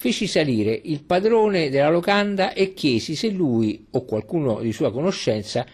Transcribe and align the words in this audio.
feci 0.00 0.28
salire 0.28 0.80
il 0.84 1.02
padrone 1.02 1.70
della 1.70 1.90
locanda 1.90 2.52
e 2.52 2.72
chiesi 2.72 3.16
se 3.16 3.30
lui 3.30 3.84
o 3.90 4.04
qualcuno 4.04 4.60
di 4.60 4.72
sua 4.72 4.92
conoscenza 4.92 5.66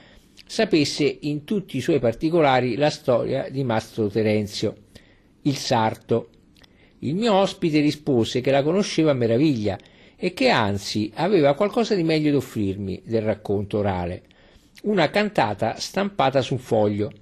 sapesse 0.46 1.18
in 1.20 1.44
tutti 1.44 1.76
i 1.76 1.82
suoi 1.82 1.98
particolari 1.98 2.76
la 2.76 2.88
storia 2.88 3.50
di 3.50 3.62
Mastro 3.64 4.08
Terenzio, 4.08 4.76
il 5.42 5.56
sarto. 5.56 6.30
Il 7.00 7.16
mio 7.16 7.34
ospite 7.34 7.80
rispose 7.80 8.40
che 8.40 8.50
la 8.50 8.62
conosceva 8.62 9.10
a 9.10 9.14
meraviglia 9.14 9.78
e 10.16 10.32
che 10.32 10.48
anzi 10.48 11.12
aveva 11.16 11.52
qualcosa 11.52 11.94
di 11.94 12.02
meglio 12.02 12.30
da 12.30 12.38
offrirmi 12.38 13.02
del 13.04 13.20
racconto 13.20 13.76
orale, 13.76 14.22
una 14.84 15.10
cantata 15.10 15.74
stampata 15.76 16.40
su 16.40 16.54
un 16.54 16.60
foglio 16.60 17.12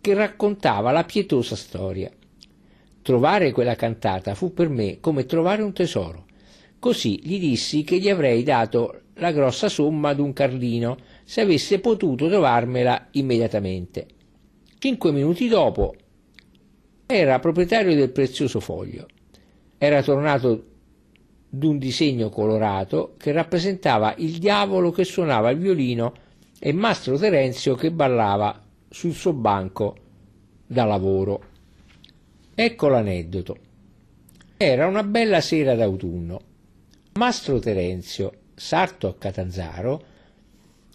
che 0.00 0.14
raccontava 0.14 0.90
la 0.90 1.04
pietosa 1.04 1.54
storia. 1.54 2.10
Trovare 3.02 3.52
quella 3.52 3.76
cantata 3.76 4.34
fu 4.34 4.52
per 4.52 4.68
me 4.68 4.98
come 4.98 5.26
trovare 5.26 5.62
un 5.62 5.72
tesoro. 5.72 6.26
Così 6.80 7.20
gli 7.22 7.38
dissi 7.38 7.84
che 7.84 7.98
gli 7.98 8.08
avrei 8.08 8.42
dato 8.42 9.02
la 9.16 9.32
grossa 9.32 9.68
somma 9.68 10.14
d'un 10.14 10.32
carlino 10.32 10.96
se 11.24 11.42
avesse 11.42 11.78
potuto 11.78 12.26
trovarmela 12.26 13.08
immediatamente. 13.10 14.06
Cinque 14.78 15.12
minuti 15.12 15.46
dopo 15.46 15.94
era 17.04 17.38
proprietario 17.38 17.94
del 17.94 18.08
prezioso 18.08 18.60
foglio. 18.60 19.06
Era 19.76 20.02
tornato 20.02 20.64
d'un 21.50 21.76
disegno 21.76 22.30
colorato 22.30 23.14
che 23.18 23.32
rappresentava 23.32 24.14
il 24.16 24.38
diavolo 24.38 24.90
che 24.90 25.04
suonava 25.04 25.50
il 25.50 25.58
violino 25.58 26.14
e 26.58 26.72
Mastro 26.72 27.18
Terenzio 27.18 27.74
che 27.74 27.90
ballava 27.90 28.58
sul 28.88 29.12
suo 29.12 29.34
banco 29.34 29.96
da 30.66 30.84
lavoro. 30.84 31.42
Ecco 32.54 32.88
l'aneddoto. 32.88 33.56
Era 34.56 34.86
una 34.86 35.02
bella 35.02 35.42
sera 35.42 35.74
d'autunno. 35.74 36.48
Mastro 37.20 37.58
Terenzio, 37.58 38.32
sarto 38.54 39.06
a 39.06 39.14
Catanzaro, 39.14 40.02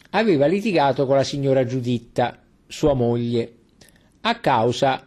aveva 0.10 0.48
litigato 0.48 1.06
con 1.06 1.18
la 1.18 1.24
signora 1.24 1.66
Giuditta, 1.66 2.42
sua 2.66 2.96
moglie, 2.96 3.58
a 4.22 4.40
causa 4.40 5.06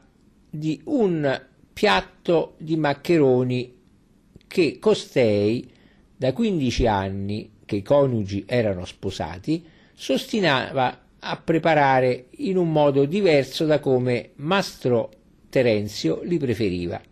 di 0.49 0.81
un 0.85 1.43
piatto 1.73 2.55
di 2.59 2.77
maccheroni 2.77 3.77
che 4.47 4.79
costei, 4.79 5.69
da 6.17 6.33
15 6.33 6.87
anni 6.87 7.51
che 7.65 7.75
i 7.75 7.83
coniugi 7.83 8.45
erano 8.47 8.85
sposati, 8.85 9.67
s'ostinava 9.93 11.01
a 11.19 11.37
preparare 11.37 12.27
in 12.37 12.57
un 12.57 12.71
modo 12.71 13.07
diverso 13.07 13.67
da 13.67 13.81
come 13.81 14.35
Mastro 14.37 15.11
Terenzio 15.49 16.23
li 16.23 16.39
preferiva. 16.39 17.03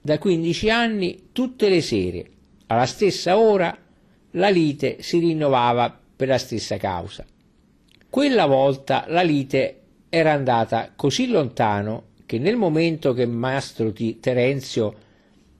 Da 0.00 0.18
15 0.18 0.70
anni, 0.70 1.30
tutte 1.32 1.68
le 1.68 1.80
sere, 1.80 2.28
alla 2.66 2.86
stessa 2.86 3.38
ora, 3.38 3.76
la 4.32 4.48
lite 4.48 5.02
si 5.02 5.18
rinnovava 5.18 5.96
per 6.16 6.28
la 6.28 6.38
stessa 6.38 6.76
causa. 6.76 7.24
Quella 8.08 8.46
volta 8.46 9.04
la 9.08 9.22
lite 9.22 9.80
era 10.08 10.32
andata 10.32 10.92
così 10.94 11.26
lontano 11.28 12.12
che 12.26 12.38
nel 12.38 12.56
momento 12.56 13.12
che 13.12 13.26
Mastro 13.26 13.92
Terenzio 13.92 14.94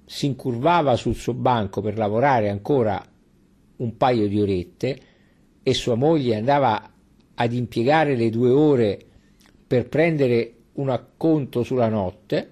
si 0.06 0.27
incurvava 0.27 0.96
sul 0.96 1.14
suo 1.14 1.34
banco 1.34 1.80
per 1.80 1.96
lavorare 1.96 2.48
ancora 2.48 3.05
un 3.77 3.96
paio 3.96 4.28
di 4.28 4.41
orette 4.41 4.98
e 5.62 5.74
sua 5.74 5.94
moglie 5.94 6.36
andava 6.36 6.92
ad 7.34 7.52
impiegare 7.52 8.14
le 8.14 8.30
due 8.30 8.50
ore 8.50 8.98
per 9.66 9.89
prendere 9.89 10.52
un 10.74 10.91
acconto 10.91 11.62
sulla 11.62 11.89
notte, 11.89 12.48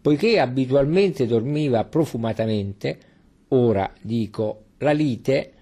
poiché 0.00 0.38
abitualmente 0.38 1.26
dormiva 1.26 1.84
profumatamente, 1.84 2.98
ora 3.54 3.92
dico 4.00 4.64
la 4.78 4.92
lite 4.92 5.52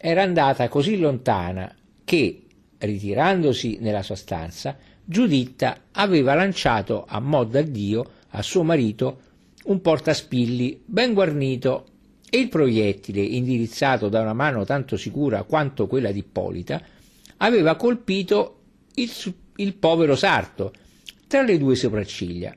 era 0.00 0.22
andata 0.22 0.68
così 0.68 0.98
lontana 0.98 1.74
che, 2.04 2.42
ritirandosi 2.78 3.78
nella 3.80 4.02
sua 4.02 4.14
stanza, 4.14 4.76
Giuditta 5.04 5.86
aveva 5.92 6.34
lanciato 6.34 7.04
a 7.06 7.18
mo' 7.20 7.44
d'addio 7.44 8.10
a 8.30 8.42
suo 8.42 8.62
marito 8.62 9.20
un 9.64 9.80
portaspilli 9.80 10.82
ben 10.84 11.12
guarnito 11.12 11.86
e 12.30 12.38
il 12.38 12.48
proiettile, 12.48 13.20
indirizzato 13.20 14.08
da 14.08 14.20
una 14.20 14.32
mano 14.32 14.64
tanto 14.64 14.96
sicura 14.96 15.42
quanto 15.42 15.86
quella 15.86 16.12
di 16.12 16.20
Ippolita, 16.20 16.80
aveva 17.38 17.74
colpito 17.74 18.60
il, 18.94 19.10
il 19.56 19.74
povero 19.74 20.14
sarto 20.14 20.72
tra 21.26 21.42
le 21.42 21.58
due 21.58 21.74
sopracciglia. 21.74 22.54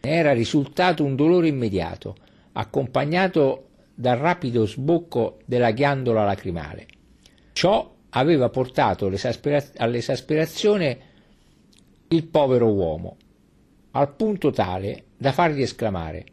Era 0.00 0.32
risultato 0.32 1.04
un 1.04 1.14
dolore 1.14 1.48
immediato, 1.48 2.16
accompagnato 2.52 3.71
dal 3.94 4.18
rapido 4.18 4.66
sbocco 4.66 5.38
della 5.44 5.70
ghiandola 5.70 6.24
lacrimale. 6.24 6.86
Ciò 7.52 7.94
aveva 8.10 8.48
portato 8.48 9.06
all'esasperazione 9.06 10.98
il 12.08 12.26
povero 12.26 12.72
uomo, 12.72 13.16
al 13.92 14.14
punto 14.14 14.50
tale 14.50 15.04
da 15.16 15.32
fargli 15.32 15.62
esclamare 15.62 16.24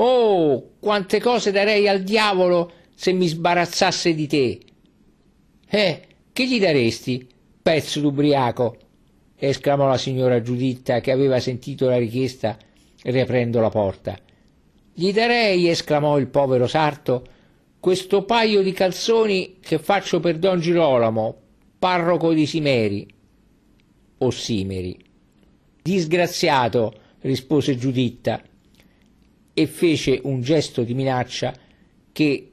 Oh, 0.00 0.74
quante 0.78 1.18
cose 1.18 1.50
darei 1.50 1.88
al 1.88 2.04
diavolo 2.04 2.70
se 2.94 3.12
mi 3.12 3.26
sbarazzasse 3.26 4.14
di 4.14 4.28
te! 4.28 4.60
Eh, 5.68 6.02
che 6.32 6.46
gli 6.46 6.60
daresti, 6.60 7.26
pezzo 7.60 7.98
d'ubriaco? 8.00 8.76
esclamò 9.34 9.88
la 9.88 9.98
signora 9.98 10.40
Giuditta 10.40 11.00
che 11.00 11.10
aveva 11.10 11.40
sentito 11.40 11.88
la 11.88 11.98
richiesta 11.98 12.56
riaprendo 13.02 13.60
la 13.60 13.70
porta. 13.70 14.16
Gli 15.00 15.12
darei, 15.12 15.68
esclamò 15.68 16.18
il 16.18 16.26
povero 16.26 16.66
sarto, 16.66 17.24
questo 17.78 18.24
paio 18.24 18.62
di 18.62 18.72
calzoni 18.72 19.58
che 19.60 19.78
faccio 19.78 20.18
per 20.18 20.38
don 20.38 20.58
Girolamo, 20.58 21.36
parroco 21.78 22.32
di 22.32 22.46
Simeri. 22.46 23.06
O 24.18 24.30
Simeri. 24.30 24.98
Disgraziato, 25.80 26.92
rispose 27.20 27.76
Giuditta, 27.76 28.42
e 29.54 29.66
fece 29.68 30.18
un 30.24 30.40
gesto 30.40 30.82
di 30.82 30.94
minaccia 30.94 31.54
che, 32.10 32.50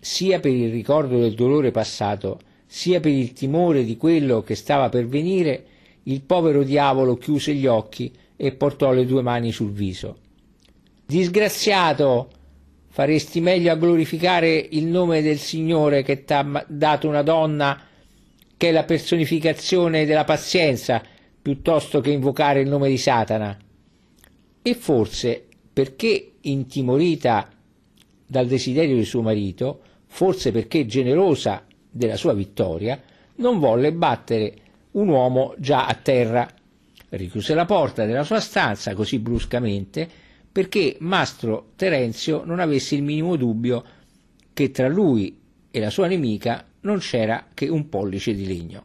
sia 0.00 0.40
per 0.40 0.52
il 0.52 0.70
ricordo 0.70 1.18
del 1.18 1.34
dolore 1.34 1.72
passato, 1.72 2.40
sia 2.64 3.00
per 3.00 3.12
il 3.12 3.34
timore 3.34 3.84
di 3.84 3.98
quello 3.98 4.40
che 4.40 4.54
stava 4.54 4.88
per 4.88 5.06
venire, 5.06 5.66
il 6.04 6.22
povero 6.22 6.62
diavolo 6.62 7.18
chiuse 7.18 7.52
gli 7.52 7.66
occhi 7.66 8.10
e 8.34 8.52
portò 8.52 8.92
le 8.92 9.04
due 9.04 9.20
mani 9.20 9.52
sul 9.52 9.72
viso. 9.72 10.21
Disgraziato! 11.06 12.30
Faresti 12.88 13.40
meglio 13.40 13.72
a 13.72 13.76
glorificare 13.76 14.54
il 14.70 14.84
nome 14.84 15.22
del 15.22 15.38
Signore 15.38 16.02
che 16.02 16.24
t'ha 16.24 16.64
dato 16.68 17.08
una 17.08 17.22
donna 17.22 17.80
che 18.56 18.68
è 18.68 18.70
la 18.70 18.84
personificazione 18.84 20.04
della 20.04 20.24
pazienza, 20.24 21.02
piuttosto 21.40 22.00
che 22.00 22.10
invocare 22.10 22.60
il 22.60 22.68
nome 22.68 22.88
di 22.88 22.98
Satana. 22.98 23.56
E 24.62 24.74
forse 24.74 25.46
perché 25.72 26.34
intimorita 26.42 27.48
dal 28.26 28.46
desiderio 28.46 28.96
di 28.96 29.04
suo 29.04 29.22
marito, 29.22 29.80
forse 30.06 30.52
perché 30.52 30.86
generosa 30.86 31.64
della 31.90 32.16
sua 32.16 32.34
vittoria, 32.34 33.00
non 33.36 33.58
volle 33.58 33.92
battere 33.92 34.54
un 34.92 35.08
uomo 35.08 35.54
già 35.58 35.86
a 35.86 35.94
terra. 35.94 36.48
Richiuse 37.08 37.54
la 37.54 37.64
porta 37.64 38.06
della 38.06 38.22
sua 38.22 38.40
stanza 38.40 38.94
così 38.94 39.18
bruscamente 39.18 40.08
perché 40.52 40.96
Mastro 41.00 41.72
Terenzio 41.76 42.44
non 42.44 42.60
avesse 42.60 42.94
il 42.94 43.02
minimo 43.02 43.36
dubbio 43.36 43.82
che 44.52 44.70
tra 44.70 44.86
lui 44.86 45.40
e 45.70 45.80
la 45.80 45.88
sua 45.88 46.06
nemica 46.06 46.64
non 46.80 46.98
c'era 46.98 47.46
che 47.54 47.68
un 47.68 47.88
pollice 47.88 48.34
di 48.34 48.46
legno. 48.46 48.82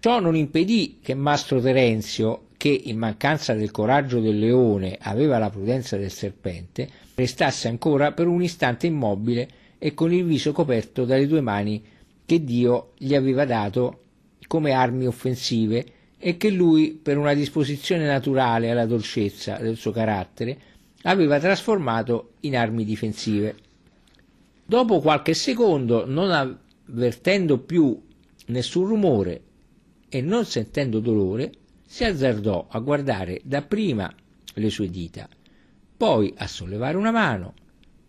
Ciò 0.00 0.18
non 0.18 0.34
impedì 0.34 0.98
che 1.00 1.14
Mastro 1.14 1.60
Terenzio, 1.60 2.48
che 2.56 2.68
in 2.68 2.98
mancanza 2.98 3.54
del 3.54 3.70
coraggio 3.70 4.18
del 4.18 4.38
leone 4.38 4.98
aveva 5.00 5.38
la 5.38 5.50
prudenza 5.50 5.96
del 5.96 6.10
serpente, 6.10 6.88
restasse 7.14 7.68
ancora 7.68 8.10
per 8.10 8.26
un 8.26 8.42
istante 8.42 8.88
immobile 8.88 9.48
e 9.78 9.94
con 9.94 10.12
il 10.12 10.24
viso 10.24 10.50
coperto 10.50 11.04
dalle 11.04 11.28
due 11.28 11.40
mani 11.40 11.84
che 12.26 12.42
Dio 12.42 12.92
gli 12.98 13.14
aveva 13.14 13.44
dato 13.44 14.00
come 14.48 14.72
armi 14.72 15.06
offensive 15.06 15.84
e 16.18 16.36
che 16.36 16.50
lui, 16.50 16.98
per 17.00 17.18
una 17.18 17.34
disposizione 17.34 18.06
naturale 18.06 18.70
alla 18.70 18.86
dolcezza 18.86 19.56
del 19.56 19.76
suo 19.76 19.90
carattere, 19.90 20.56
aveva 21.02 21.38
trasformato 21.38 22.34
in 22.40 22.56
armi 22.56 22.84
difensive. 22.84 23.56
Dopo 24.64 25.00
qualche 25.00 25.34
secondo, 25.34 26.06
non 26.06 26.30
avvertendo 26.30 27.58
più 27.58 28.00
nessun 28.46 28.86
rumore 28.86 29.42
e 30.08 30.20
non 30.20 30.44
sentendo 30.44 31.00
dolore, 31.00 31.52
si 31.86 32.04
azzardò 32.04 32.66
a 32.70 32.78
guardare 32.78 33.40
dapprima 33.44 34.12
le 34.54 34.70
sue 34.70 34.88
dita, 34.88 35.28
poi 35.96 36.32
a 36.36 36.46
sollevare 36.46 36.96
una 36.96 37.10
mano, 37.10 37.54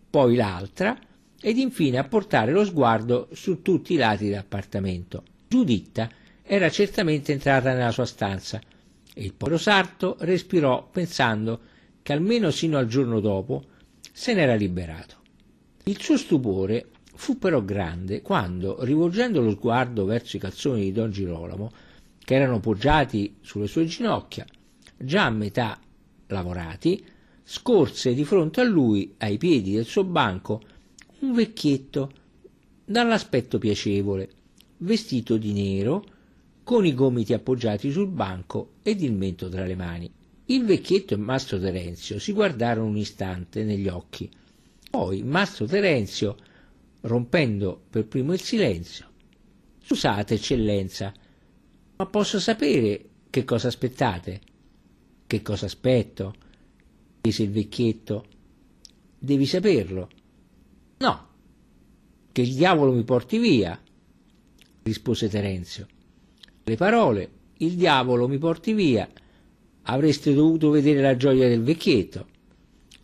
poi 0.08 0.36
l'altra 0.36 0.98
ed 1.40 1.58
infine 1.58 1.98
a 1.98 2.04
portare 2.04 2.52
lo 2.52 2.64
sguardo 2.64 3.28
su 3.32 3.60
tutti 3.60 3.94
i 3.94 3.96
lati 3.96 4.28
dell'appartamento. 4.28 5.22
Giuditta 5.48 6.08
era 6.42 6.70
certamente 6.70 7.32
entrata 7.32 7.72
nella 7.72 7.90
sua 7.90 8.06
stanza 8.06 8.60
e 9.12 9.22
il 9.22 9.34
povero 9.34 9.58
sarto 9.58 10.16
respirò 10.20 10.88
pensando 10.90 11.60
che 12.04 12.12
almeno 12.12 12.50
sino 12.50 12.76
al 12.76 12.86
giorno 12.86 13.18
dopo 13.18 13.64
se 14.12 14.34
n'era 14.34 14.54
liberato. 14.54 15.16
Il 15.84 16.02
suo 16.02 16.18
stupore 16.18 16.90
fu 17.14 17.38
però 17.38 17.64
grande 17.64 18.20
quando, 18.20 18.84
rivolgendo 18.84 19.40
lo 19.40 19.52
sguardo 19.52 20.04
verso 20.04 20.36
i 20.36 20.38
calzoni 20.38 20.82
di 20.82 20.92
Don 20.92 21.10
Girolamo, 21.10 21.72
che 22.22 22.34
erano 22.34 22.60
poggiati 22.60 23.36
sulle 23.40 23.66
sue 23.66 23.86
ginocchia, 23.86 24.44
già 24.98 25.24
a 25.24 25.30
metà 25.30 25.80
lavorati, 26.26 27.02
scorse 27.42 28.12
di 28.12 28.24
fronte 28.24 28.60
a 28.60 28.64
lui, 28.64 29.14
ai 29.18 29.38
piedi 29.38 29.72
del 29.72 29.86
suo 29.86 30.04
banco, 30.04 30.60
un 31.20 31.32
vecchietto 31.32 32.12
dall'aspetto 32.84 33.56
piacevole, 33.56 34.28
vestito 34.76 35.38
di 35.38 35.54
nero, 35.54 36.04
con 36.62 36.84
i 36.84 36.92
gomiti 36.92 37.32
appoggiati 37.32 37.90
sul 37.90 38.08
banco 38.08 38.72
ed 38.82 39.00
il 39.00 39.14
mento 39.14 39.48
tra 39.48 39.64
le 39.64 39.74
mani. 39.74 40.12
Il 40.46 40.64
vecchietto 40.64 41.14
e 41.14 41.16
Mastro 41.16 41.58
Terenzio 41.58 42.18
si 42.18 42.32
guardarono 42.32 42.88
un 42.88 42.96
istante 42.96 43.64
negli 43.64 43.88
occhi. 43.88 44.30
Poi 44.90 45.22
Mastro 45.22 45.66
Terenzio, 45.66 46.36
rompendo 47.00 47.82
per 47.90 48.06
primo 48.06 48.32
il 48.32 48.40
silenzio, 48.40 49.12
Scusate, 49.86 50.34
eccellenza, 50.34 51.12
ma 51.96 52.06
posso 52.06 52.40
sapere 52.40 53.04
che 53.28 53.44
cosa 53.44 53.68
aspettate? 53.68 54.40
Che 55.26 55.42
cosa 55.42 55.66
aspetto? 55.66 56.34
chiese 57.20 57.42
il 57.42 57.50
vecchietto. 57.50 58.24
Devi 59.18 59.44
saperlo. 59.44 60.08
No, 60.98 61.28
che 62.32 62.40
il 62.40 62.54
diavolo 62.54 62.92
mi 62.92 63.04
porti 63.04 63.36
via, 63.36 63.78
rispose 64.82 65.28
Terenzio. 65.28 65.86
Le 66.64 66.76
parole, 66.76 67.30
il 67.58 67.74
diavolo 67.74 68.26
mi 68.26 68.38
porti 68.38 68.72
via, 68.72 69.06
avreste 69.84 70.32
dovuto 70.32 70.70
vedere 70.70 71.00
la 71.00 71.16
gioia 71.16 71.48
del 71.48 71.62
vecchietto. 71.62 72.26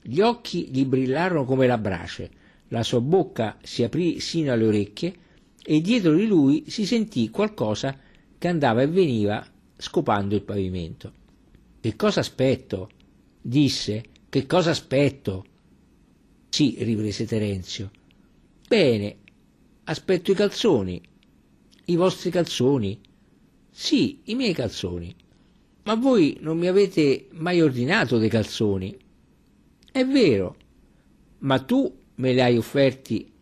Gli 0.03 0.21
occhi 0.21 0.69
gli 0.71 0.85
brillarono 0.85 1.45
come 1.45 1.67
la 1.67 1.79
brace, 1.79 2.31
la 2.69 2.83
sua 2.83 3.01
bocca 3.01 3.59
si 3.63 3.83
aprì 3.83 4.21
sino 4.21 4.53
alle 4.53 4.67
orecchie 4.67 5.15
e 5.63 5.81
dietro 5.81 6.15
di 6.15 6.27
lui 6.27 6.65
si 6.69 6.87
sentì 6.87 7.29
qualcosa 7.31 7.99
che 8.39 8.49
andava 8.49 8.83
e 8.83 8.87
veniva 8.87 9.45
scopando 9.77 10.35
il 10.35 10.43
pavimento. 10.43 11.13
Che 11.81 11.97
cosa 11.97 12.21
aspetto? 12.21 12.91
disse. 13.41 14.05
Che 14.29 14.47
cosa 14.47 14.71
aspetto? 14.71 15.45
Sì, 16.49 16.77
riprese 16.79 17.27
Terenzio. 17.27 17.91
Bene, 18.69 19.17
aspetto 19.85 20.31
i 20.31 20.35
calzoni. 20.35 21.01
I 21.87 21.97
vostri 21.97 22.31
calzoni? 22.31 23.01
Sì, 23.71 24.21
i 24.25 24.35
miei 24.35 24.55
calzoni. 24.55 25.15
Ma 25.85 25.95
voi 25.95 26.39
non 26.41 26.59
mi 26.59 26.67
avete 26.67 27.29
mai 27.33 27.61
ordinato 27.61 28.19
dei 28.19 28.29
calzoni. 28.29 28.97
È 29.91 30.05
vero, 30.05 30.57
ma 31.39 31.59
tu 31.59 31.93
me 32.17 32.33
li 32.33 32.41
hai 32.41 32.57
offerti 32.57 33.33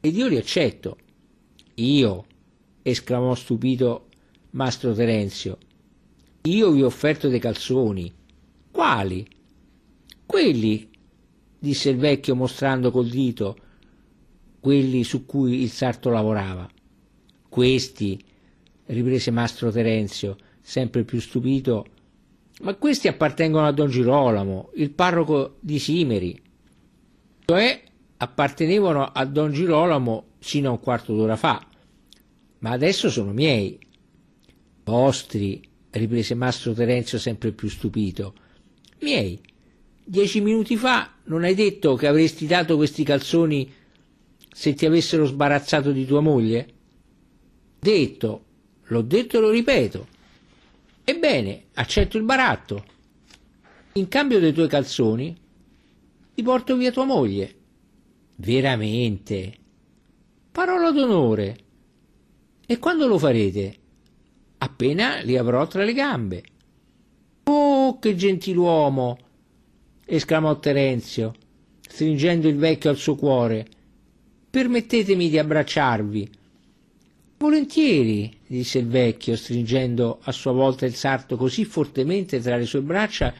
ed 0.00 0.16
io 0.16 0.26
li 0.28 0.36
accetto. 0.36 0.96
Io, 1.74 2.24
esclamò 2.82 3.34
stupito 3.34 4.08
mastro 4.50 4.92
Terenzio, 4.92 5.58
io 6.42 6.70
vi 6.70 6.82
ho 6.82 6.86
offerto 6.86 7.28
dei 7.28 7.40
calzoni. 7.40 8.12
Quali? 8.70 9.26
Quelli, 10.24 10.88
disse 11.58 11.90
il 11.90 11.96
vecchio 11.96 12.34
mostrando 12.34 12.90
col 12.90 13.08
dito 13.08 13.56
quelli 14.60 15.04
su 15.04 15.24
cui 15.24 15.62
il 15.62 15.70
sarto 15.70 16.10
lavorava. 16.10 16.68
Questi, 17.48 18.22
riprese 18.86 19.30
mastro 19.30 19.70
Terenzio, 19.70 20.36
sempre 20.68 21.02
più 21.02 21.18
stupito, 21.18 21.86
ma 22.60 22.74
questi 22.74 23.08
appartengono 23.08 23.66
a 23.66 23.72
Don 23.72 23.88
Girolamo, 23.88 24.72
il 24.74 24.90
parroco 24.90 25.56
di 25.60 25.78
Simeri, 25.78 26.38
cioè 27.46 27.82
appartenevano 28.18 29.06
a 29.06 29.24
Don 29.24 29.50
Girolamo 29.50 30.32
sino 30.38 30.68
a 30.68 30.72
un 30.72 30.80
quarto 30.80 31.16
d'ora 31.16 31.36
fa, 31.36 31.66
ma 32.58 32.70
adesso 32.70 33.08
sono 33.08 33.32
miei. 33.32 33.78
Vostri, 34.84 35.66
riprese 35.88 36.34
mastro 36.34 36.74
Terenzio 36.74 37.18
sempre 37.18 37.52
più 37.52 37.70
stupito. 37.70 38.34
Miei. 39.00 39.40
Dieci 40.04 40.42
minuti 40.42 40.76
fa 40.76 41.14
non 41.24 41.44
hai 41.44 41.54
detto 41.54 41.94
che 41.94 42.06
avresti 42.06 42.46
dato 42.46 42.76
questi 42.76 43.04
calzoni 43.04 43.72
se 44.52 44.74
ti 44.74 44.84
avessero 44.84 45.24
sbarazzato 45.24 45.92
di 45.92 46.04
tua 46.04 46.20
moglie? 46.20 46.68
Detto, 47.78 48.44
l'ho 48.82 49.02
detto 49.02 49.38
e 49.38 49.40
lo 49.40 49.50
ripeto. 49.50 50.16
Ebbene, 51.08 51.68
accetto 51.72 52.18
il 52.18 52.22
baratto. 52.22 52.84
In 53.94 54.08
cambio 54.08 54.38
dei 54.40 54.52
tuoi 54.52 54.68
calzoni 54.68 55.34
ti 56.34 56.42
porto 56.42 56.76
via 56.76 56.90
tua 56.90 57.06
moglie. 57.06 57.54
Veramente? 58.36 59.54
Parola 60.52 60.90
d'onore. 60.90 61.58
E 62.66 62.78
quando 62.78 63.06
lo 63.06 63.16
farete? 63.16 63.76
Appena 64.58 65.22
li 65.22 65.38
avrò 65.38 65.66
tra 65.66 65.82
le 65.82 65.94
gambe. 65.94 66.42
Oh, 67.44 67.98
che 67.98 68.14
gentiluomo! 68.14 69.18
esclamò 70.04 70.58
Terenzio, 70.58 71.34
stringendo 71.88 72.48
il 72.48 72.56
vecchio 72.56 72.90
al 72.90 72.98
suo 72.98 73.14
cuore. 73.14 73.66
Permettetemi 74.50 75.30
di 75.30 75.38
abbracciarvi. 75.38 76.30
Volentieri, 77.40 78.36
disse 78.48 78.78
il 78.78 78.88
vecchio, 78.88 79.36
stringendo 79.36 80.18
a 80.22 80.32
sua 80.32 80.50
volta 80.50 80.86
il 80.86 80.94
sarto 80.94 81.36
così 81.36 81.64
fortemente 81.64 82.40
tra 82.40 82.56
le 82.56 82.66
sue 82.66 82.82
braccia 82.82 83.32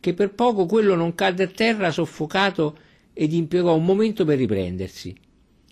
che 0.00 0.12
per 0.12 0.34
poco 0.34 0.66
quello 0.66 0.96
non 0.96 1.14
cadde 1.14 1.44
a 1.44 1.46
terra 1.46 1.92
soffocato 1.92 2.76
ed 3.12 3.32
impiegò 3.32 3.76
un 3.76 3.84
momento 3.84 4.24
per 4.24 4.38
riprendersi. 4.38 5.14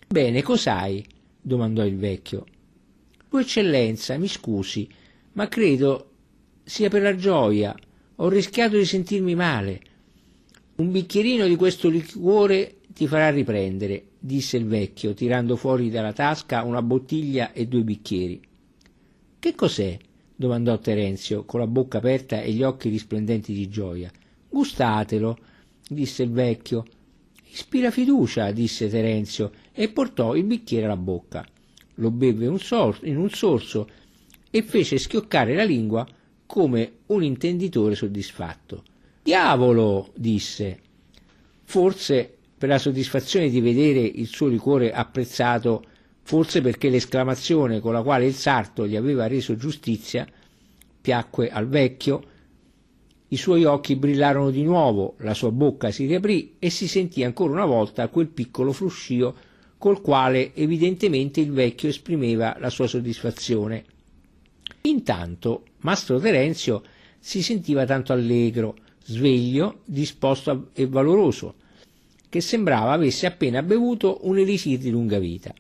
Bene, 0.06 0.42
cos'hai? 0.42 1.04
domandò 1.40 1.84
il 1.84 1.96
vecchio. 1.96 2.46
Tua 3.28 3.40
eccellenza, 3.40 4.16
mi 4.16 4.28
scusi, 4.28 4.88
ma 5.32 5.48
credo 5.48 6.10
sia 6.62 6.88
per 6.88 7.02
la 7.02 7.16
gioia. 7.16 7.74
Ho 8.16 8.28
rischiato 8.28 8.76
di 8.76 8.84
sentirmi 8.84 9.34
male. 9.34 9.80
Un 10.76 10.92
bicchierino 10.92 11.48
di 11.48 11.56
questo 11.56 11.88
liquore 11.88 12.76
ti 12.94 13.08
farà 13.08 13.30
riprendere, 13.30 14.04
disse 14.24 14.56
il 14.56 14.66
vecchio, 14.66 15.14
tirando 15.14 15.56
fuori 15.56 15.90
dalla 15.90 16.12
tasca 16.12 16.62
una 16.62 16.80
bottiglia 16.80 17.52
e 17.52 17.66
due 17.66 17.82
bicchieri. 17.82 18.40
Che 19.40 19.54
cos'è? 19.56 19.98
domandò 20.36 20.78
Terenzio, 20.78 21.44
con 21.44 21.58
la 21.58 21.66
bocca 21.66 21.98
aperta 21.98 22.40
e 22.40 22.52
gli 22.52 22.62
occhi 22.62 22.88
risplendenti 22.88 23.52
di 23.52 23.68
gioia. 23.68 24.12
Gustatelo, 24.48 25.36
disse 25.88 26.22
il 26.22 26.30
vecchio. 26.30 26.84
Ispira 27.50 27.90
fiducia, 27.90 28.52
disse 28.52 28.88
Terenzio, 28.88 29.50
e 29.72 29.88
portò 29.88 30.36
il 30.36 30.44
bicchiere 30.44 30.84
alla 30.84 30.96
bocca. 30.96 31.44
Lo 31.96 32.12
beve 32.12 32.46
un 32.46 32.60
sorso, 32.60 33.04
in 33.04 33.16
un 33.16 33.28
sorso 33.28 33.88
e 34.50 34.62
fece 34.62 34.98
schioccare 34.98 35.56
la 35.56 35.64
lingua 35.64 36.06
come 36.46 36.98
un 37.06 37.24
intenditore 37.24 37.96
soddisfatto. 37.96 38.84
Diavolo! 39.20 40.12
disse. 40.14 40.80
Forse 41.64 42.36
per 42.62 42.70
la 42.70 42.78
soddisfazione 42.78 43.50
di 43.50 43.60
vedere 43.60 43.98
il 44.02 44.28
suo 44.28 44.46
liquore 44.46 44.92
apprezzato, 44.92 45.84
forse 46.22 46.60
perché 46.60 46.90
l'esclamazione 46.90 47.80
con 47.80 47.92
la 47.92 48.04
quale 48.04 48.24
il 48.24 48.34
sarto 48.34 48.86
gli 48.86 48.94
aveva 48.94 49.26
reso 49.26 49.56
giustizia 49.56 50.24
piacque 51.00 51.50
al 51.50 51.66
vecchio, 51.66 52.22
i 53.26 53.36
suoi 53.36 53.64
occhi 53.64 53.96
brillarono 53.96 54.50
di 54.50 54.62
nuovo, 54.62 55.16
la 55.22 55.34
sua 55.34 55.50
bocca 55.50 55.90
si 55.90 56.06
riaprì 56.06 56.54
e 56.60 56.70
si 56.70 56.86
sentì 56.86 57.24
ancora 57.24 57.52
una 57.52 57.64
volta 57.64 58.06
quel 58.06 58.28
piccolo 58.28 58.70
fruscio 58.70 59.34
col 59.76 60.00
quale 60.00 60.54
evidentemente 60.54 61.40
il 61.40 61.50
vecchio 61.50 61.88
esprimeva 61.88 62.56
la 62.60 62.70
sua 62.70 62.86
soddisfazione. 62.86 63.84
Intanto 64.82 65.64
Mastro 65.78 66.20
Terenzio 66.20 66.84
si 67.18 67.42
sentiva 67.42 67.84
tanto 67.86 68.12
allegro, 68.12 68.76
sveglio, 69.02 69.80
disposto 69.84 70.68
e 70.74 70.86
valoroso, 70.86 71.56
che 72.32 72.40
sembrava 72.40 72.92
avesse 72.92 73.26
appena 73.26 73.62
bevuto 73.62 74.20
un 74.22 74.38
elisir 74.38 74.78
di 74.78 74.88
lunga 74.88 75.18
vita. 75.18 75.52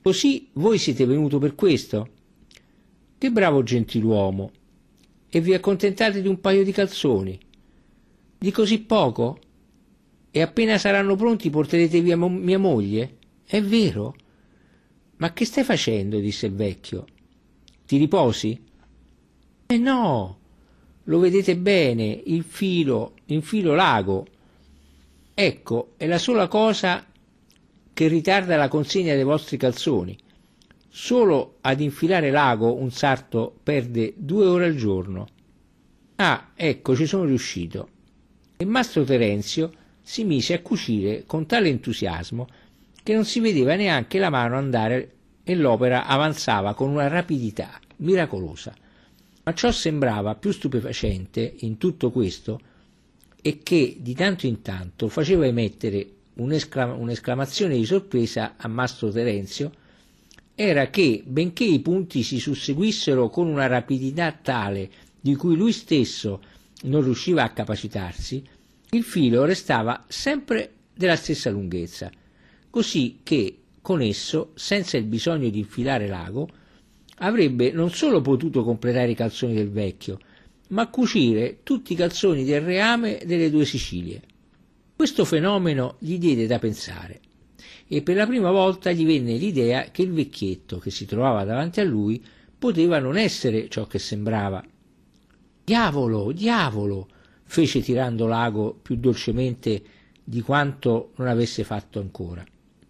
Così 0.00 0.48
voi 0.54 0.78
siete 0.78 1.04
venuto 1.04 1.38
per 1.38 1.54
questo? 1.54 2.08
Che 3.18 3.30
bravo 3.30 3.62
gentiluomo! 3.62 4.52
E 5.28 5.40
vi 5.42 5.52
accontentate 5.52 6.22
di 6.22 6.28
un 6.28 6.40
paio 6.40 6.64
di 6.64 6.72
calzoni? 6.72 7.38
Di 8.38 8.50
così 8.50 8.80
poco? 8.80 9.38
E 10.30 10.40
appena 10.40 10.78
saranno 10.78 11.14
pronti 11.14 11.50
porterete 11.50 12.00
via 12.00 12.16
mo- 12.16 12.30
mia 12.30 12.58
moglie? 12.58 13.18
È 13.44 13.60
vero? 13.60 14.14
Ma 15.16 15.34
che 15.34 15.44
stai 15.44 15.62
facendo? 15.62 16.18
disse 16.20 16.46
il 16.46 16.54
vecchio. 16.54 17.04
Ti 17.84 17.98
riposi? 17.98 18.58
Eh 19.66 19.76
no, 19.76 20.38
lo 21.02 21.18
vedete 21.18 21.54
bene, 21.54 22.22
il 22.24 22.44
filo, 22.44 23.12
il 23.26 23.42
filo 23.42 23.74
lago. 23.74 24.24
Ecco, 25.34 25.94
è 25.96 26.06
la 26.06 26.18
sola 26.18 26.46
cosa 26.46 27.06
che 27.94 28.08
ritarda 28.08 28.56
la 28.56 28.68
consegna 28.68 29.14
dei 29.14 29.24
vostri 29.24 29.56
calzoni. 29.56 30.16
Solo 30.88 31.56
ad 31.62 31.80
infilare 31.80 32.30
l'ago 32.30 32.74
un 32.74 32.90
sarto 32.90 33.54
perde 33.62 34.12
due 34.16 34.44
ore 34.44 34.66
al 34.66 34.74
giorno. 34.74 35.26
Ah, 36.16 36.50
ecco, 36.54 36.94
ci 36.94 37.06
sono 37.06 37.24
riuscito. 37.24 37.88
E 38.58 38.64
Mastro 38.66 39.04
Terenzio 39.04 39.72
si 40.02 40.24
mise 40.24 40.54
a 40.54 40.60
cucire 40.60 41.24
con 41.26 41.46
tale 41.46 41.68
entusiasmo 41.68 42.46
che 43.02 43.14
non 43.14 43.24
si 43.24 43.40
vedeva 43.40 43.74
neanche 43.74 44.18
la 44.18 44.28
mano 44.28 44.56
andare 44.56 45.14
e 45.44 45.54
l'opera 45.54 46.06
avanzava 46.06 46.74
con 46.74 46.90
una 46.90 47.08
rapidità 47.08 47.80
miracolosa. 47.96 48.74
Ma 49.44 49.54
ciò 49.54 49.72
sembrava 49.72 50.34
più 50.34 50.52
stupefacente 50.52 51.54
in 51.60 51.78
tutto 51.78 52.10
questo 52.10 52.60
e 53.42 53.58
che 53.62 53.96
di 53.98 54.14
tanto 54.14 54.46
in 54.46 54.62
tanto 54.62 55.08
faceva 55.08 55.44
emettere 55.44 56.06
un'esclam- 56.34 56.98
un'esclamazione 56.98 57.76
di 57.76 57.84
sorpresa 57.84 58.54
a 58.56 58.68
Mastro 58.68 59.10
Terenzio. 59.10 59.72
Era 60.54 60.88
che, 60.90 61.22
benché 61.26 61.64
i 61.64 61.80
punti 61.80 62.22
si 62.22 62.38
susseguissero 62.38 63.28
con 63.28 63.48
una 63.48 63.66
rapidità 63.66 64.30
tale 64.32 64.88
di 65.20 65.34
cui 65.34 65.56
lui 65.56 65.72
stesso 65.72 66.40
non 66.84 67.02
riusciva 67.02 67.42
a 67.42 67.50
capacitarsi, 67.50 68.42
il 68.90 69.02
filo 69.02 69.44
restava 69.44 70.04
sempre 70.08 70.70
della 70.94 71.16
stessa 71.16 71.50
lunghezza, 71.50 72.10
così 72.70 73.20
che 73.22 73.56
con 73.80 74.00
esso, 74.02 74.52
senza 74.54 74.96
il 74.96 75.04
bisogno 75.04 75.48
di 75.48 75.60
infilare 75.60 76.06
l'ago, 76.06 76.48
avrebbe 77.16 77.72
non 77.72 77.90
solo 77.90 78.20
potuto 78.20 78.62
completare 78.62 79.10
i 79.10 79.16
calzoni 79.16 79.54
del 79.54 79.70
vecchio, 79.70 80.18
ma 80.72 80.88
cucire 80.88 81.60
tutti 81.62 81.92
i 81.92 81.96
calzoni 81.96 82.44
del 82.44 82.62
reame 82.62 83.20
delle 83.24 83.50
due 83.50 83.64
Sicilie. 83.64 84.20
Questo 84.94 85.24
fenomeno 85.24 85.96
gli 85.98 86.18
diede 86.18 86.46
da 86.46 86.58
pensare 86.58 87.20
e 87.86 88.02
per 88.02 88.16
la 88.16 88.26
prima 88.26 88.50
volta 88.50 88.90
gli 88.90 89.04
venne 89.04 89.36
l'idea 89.36 89.90
che 89.90 90.02
il 90.02 90.12
vecchietto 90.12 90.78
che 90.78 90.90
si 90.90 91.04
trovava 91.04 91.44
davanti 91.44 91.80
a 91.80 91.84
lui 91.84 92.22
poteva 92.58 92.98
non 92.98 93.16
essere 93.16 93.68
ciò 93.68 93.86
che 93.86 93.98
sembrava. 93.98 94.64
Diavolo, 95.64 96.32
diavolo! 96.32 97.08
fece 97.44 97.82
tirando 97.82 98.26
l'ago 98.26 98.72
più 98.80 98.96
dolcemente 98.96 99.82
di 100.24 100.40
quanto 100.40 101.12
non 101.16 101.28
avesse 101.28 101.64
fatto 101.64 101.98
ancora. 101.98 102.42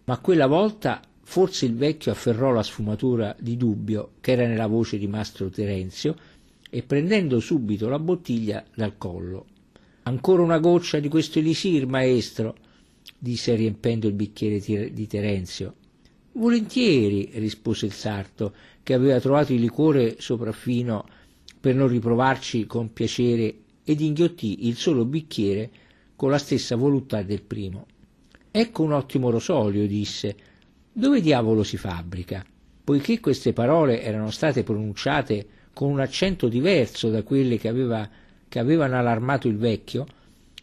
Ma 0.05 0.19
quella 0.19 0.47
volta 0.47 1.01
forse 1.21 1.65
il 1.65 1.75
vecchio 1.75 2.11
afferrò 2.13 2.51
la 2.51 2.63
sfumatura 2.63 3.35
di 3.39 3.57
dubbio 3.57 4.11
che 4.21 4.33
era 4.33 4.47
nella 4.47 4.67
voce 4.67 4.97
di 4.97 5.07
mastro 5.07 5.49
Terenzio 5.49 6.15
e 6.75 6.81
prendendo 6.81 7.39
subito 7.39 7.87
la 7.87 7.99
bottiglia 7.99 8.65
dal 8.73 8.97
collo. 8.97 9.45
Ancora 10.03 10.41
una 10.41 10.57
goccia 10.57 10.99
di 10.99 11.07
questo 11.07 11.37
elisir, 11.37 11.85
maestro, 11.85 12.55
disse 13.19 13.53
riempendo 13.53 14.07
il 14.07 14.13
bicchiere 14.13 14.57
di 14.91 15.05
Terenzio. 15.05 15.75
Volentieri, 16.31 17.29
rispose 17.35 17.85
il 17.85 17.91
sarto, 17.91 18.55
che 18.81 18.95
aveva 18.95 19.19
trovato 19.19 19.53
il 19.53 19.59
liquore 19.59 20.15
sopraffino 20.17 21.05
per 21.59 21.75
non 21.75 21.89
riprovarci 21.89 22.65
con 22.65 22.91
piacere 22.91 23.55
ed 23.83 24.01
inghiottì 24.01 24.65
il 24.67 24.75
solo 24.75 25.05
bicchiere 25.05 25.69
con 26.15 26.31
la 26.31 26.39
stessa 26.39 26.75
voluttà 26.75 27.21
del 27.21 27.43
primo. 27.43 27.85
Ecco 28.49 28.81
un 28.81 28.93
ottimo 28.93 29.29
rosolio, 29.29 29.85
disse. 29.85 30.35
Dove 30.91 31.21
diavolo 31.21 31.61
si 31.61 31.77
fabbrica? 31.77 32.43
Poiché 32.83 33.19
queste 33.19 33.53
parole 33.53 34.01
erano 34.01 34.31
state 34.31 34.63
pronunciate 34.63 35.61
con 35.73 35.89
un 35.89 35.99
accento 35.99 36.47
diverso 36.47 37.09
da 37.09 37.23
quelle 37.23 37.57
che, 37.57 37.67
aveva, 37.67 38.07
che 38.47 38.59
avevano 38.59 38.97
allarmato 38.97 39.47
il 39.47 39.57
vecchio, 39.57 40.05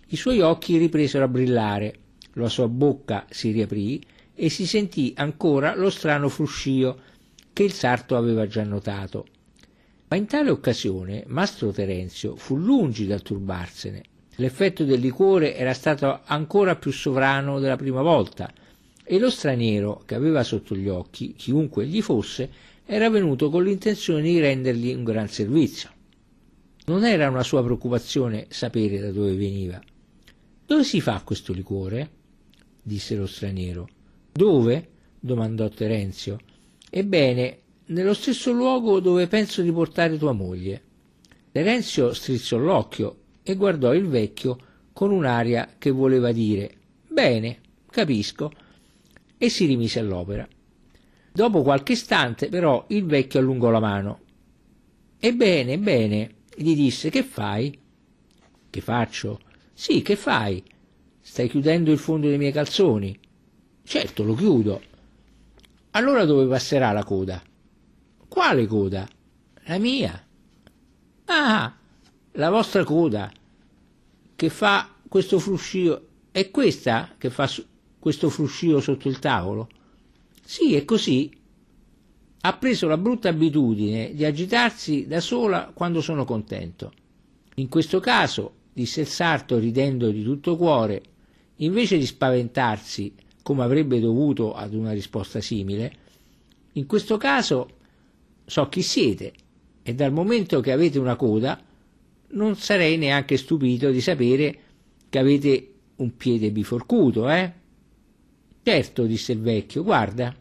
i 0.09 0.17
suoi 0.17 0.41
occhi 0.41 0.77
ripresero 0.77 1.25
a 1.25 1.29
brillare, 1.29 1.95
la 2.35 2.49
sua 2.49 2.69
bocca 2.69 3.27
si 3.29 3.51
riaprì 3.51 4.03
e 4.35 4.49
si 4.49 4.67
sentì 4.67 5.13
ancora 5.17 5.75
lo 5.75 5.91
strano 5.91 6.29
fruscio 6.29 7.01
che 7.53 7.63
il 7.63 7.73
sarto 7.73 8.17
aveva 8.17 8.47
già 8.47 8.63
notato. 8.63 9.27
Ma 10.09 10.17
in 10.17 10.27
tale 10.27 10.51
occasione 10.51 11.25
Mastro 11.27 11.71
Terenzio 11.71 12.35
fu 12.37 12.57
lungi 12.57 13.07
dal 13.07 13.23
turbarsene. 13.23 14.03
L'effetto 14.37 14.85
del 14.85 14.99
liquore 14.99 15.55
era 15.55 15.75
stato 15.75 16.21
ancora 16.25 16.77
più 16.77 16.91
sovrano 16.91 17.59
della 17.59 17.77
prima 17.77 18.03
volta 18.03 18.51
e 19.05 19.19
lo 19.19 19.29
straniero 19.29 20.03
che 20.07 20.15
aveva 20.15 20.43
sotto 20.43 20.75
gli 20.75 20.89
occhi, 20.89 21.35
chiunque 21.35 21.87
gli 21.87 22.01
fosse, 22.01 22.51
era 22.93 23.09
venuto 23.09 23.51
con 23.51 23.63
l'intenzione 23.63 24.23
di 24.23 24.41
rendergli 24.41 24.93
un 24.93 25.05
gran 25.05 25.29
servizio. 25.29 25.91
Non 26.87 27.05
era 27.05 27.29
una 27.29 27.45
sua 27.45 27.63
preoccupazione 27.63 28.47
sapere 28.49 28.99
da 28.99 29.13
dove 29.13 29.37
veniva. 29.37 29.81
Dove 30.67 30.83
si 30.83 31.01
fa 31.01 31.23
questo 31.23 31.53
liquore? 31.53 32.11
disse 32.83 33.15
lo 33.15 33.29
straniero. 33.29 33.89
Dove? 34.33 34.89
domandò 35.21 35.69
Terenzio. 35.69 36.41
Ebbene, 36.91 37.59
nello 37.87 38.13
stesso 38.13 38.51
luogo 38.51 38.99
dove 38.99 39.29
penso 39.29 39.63
di 39.63 39.71
portare 39.71 40.19
tua 40.19 40.33
moglie. 40.33 40.83
Terenzio 41.53 42.13
strizzò 42.13 42.57
l'occhio 42.57 43.19
e 43.45 43.55
guardò 43.55 43.95
il 43.95 44.09
vecchio 44.09 44.59
con 44.93 45.13
un'aria 45.13 45.77
che 45.79 45.93
voleva 45.93 46.33
dire 46.33 46.79
Bene, 47.07 47.61
capisco, 47.89 48.51
e 49.39 49.49
si 49.49 49.67
rimise 49.67 50.01
all'opera. 50.01 50.49
Dopo 51.33 51.63
qualche 51.63 51.93
istante, 51.93 52.49
però, 52.49 52.85
il 52.89 53.05
vecchio 53.05 53.39
allungò 53.39 53.71
la 53.71 53.81
mano. 53.81 54.21
Ebbene, 55.19 55.79
bene, 55.79 56.35
gli 56.57 56.75
disse, 56.75 57.11
che 57.11 57.23
fai? 57.23 57.79
Che 58.69 58.81
faccio? 58.81 59.41
Sì, 59.73 60.03
che 60.03 60.17
fai? 60.17 60.63
Stai 61.21 61.49
chiudendo 61.49 61.93
il 61.93 61.99
fondo 61.99 62.27
dei 62.27 62.39
miei 62.39 62.53
calzoni? 62.53 63.19
Certo, 63.83 64.25
lo 64.25 64.35
chiudo. 64.35 64.81
Allora 65.93 66.25
dove 66.25 66.47
passerà 66.47 66.93
la 66.93 67.05
coda? 67.05 67.43
Quale 68.29 68.67
coda? 68.67 69.09
La 69.65 69.79
mia. 69.79 70.25
Ah, 71.27 71.77
la 72.33 72.51
vostra 72.51 72.85
coda, 72.85 73.31
che 74.37 74.49
fa 74.49 74.89
questo 75.09 75.39
fruscio, 75.39 76.07
è 76.31 76.51
questa 76.51 77.15
che 77.19 77.31
fa 77.31 77.49
questo 77.99 78.31
fruscio 78.31 78.81
sotto 78.81 79.09
il 79.09 79.19
tavolo? 79.19 79.69
Sì, 80.51 80.75
è 80.75 80.85
così. 80.85 81.31
Ha 82.41 82.57
preso 82.57 82.89
la 82.89 82.97
brutta 82.97 83.29
abitudine 83.29 84.13
di 84.15 84.25
agitarsi 84.25 85.07
da 85.07 85.21
sola 85.21 85.71
quando 85.73 86.01
sono 86.01 86.25
contento. 86.25 86.93
In 87.55 87.69
questo 87.69 88.01
caso, 88.01 88.55
disse 88.73 89.03
il 89.03 89.07
sarto 89.07 89.59
ridendo 89.59 90.11
di 90.11 90.25
tutto 90.25 90.57
cuore, 90.57 91.03
invece 91.59 91.99
di 91.99 92.05
spaventarsi 92.05 93.15
come 93.45 93.63
avrebbe 93.63 94.01
dovuto 94.01 94.53
ad 94.53 94.75
una 94.75 94.91
risposta 94.91 95.41
simile, 95.41 95.93
in 96.73 96.87
questo 96.87 97.17
caso 97.17 97.69
so 98.45 98.69
chi 98.69 98.83
siete 98.83 99.33
e 99.85 99.95
dal 99.95 100.13
momento 100.13 100.59
che 100.59 100.73
avete 100.73 100.99
una 100.99 101.15
coda 101.15 101.63
non 102.31 102.57
sarei 102.57 102.99
neanche 102.99 103.37
stupito 103.37 103.89
di 103.91 104.01
sapere 104.01 104.59
che 105.09 105.19
avete 105.21 105.75
un 105.95 106.17
piede 106.17 106.51
biforcuto, 106.51 107.31
eh? 107.31 107.53
Certo, 108.65 109.05
disse 109.05 109.31
il 109.31 109.41
vecchio, 109.41 109.85
guarda. 109.85 110.40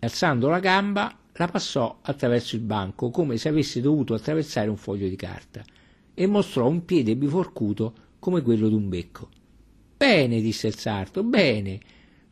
Alzando 0.00 0.48
la 0.48 0.60
gamba, 0.60 1.16
la 1.32 1.48
passò 1.48 1.98
attraverso 2.02 2.56
il 2.56 2.62
banco 2.62 3.10
come 3.10 3.36
se 3.36 3.48
avesse 3.48 3.80
dovuto 3.80 4.14
attraversare 4.14 4.68
un 4.68 4.76
foglio 4.76 5.08
di 5.08 5.16
carta 5.16 5.64
e 6.14 6.26
mostrò 6.26 6.68
un 6.68 6.84
piede 6.84 7.16
biforcuto 7.16 7.94
come 8.18 8.42
quello 8.42 8.68
d'un 8.68 8.88
becco. 8.88 9.28
Bene, 9.96 10.40
disse 10.40 10.68
il 10.68 10.76
sarto, 10.76 11.22
bene. 11.22 11.80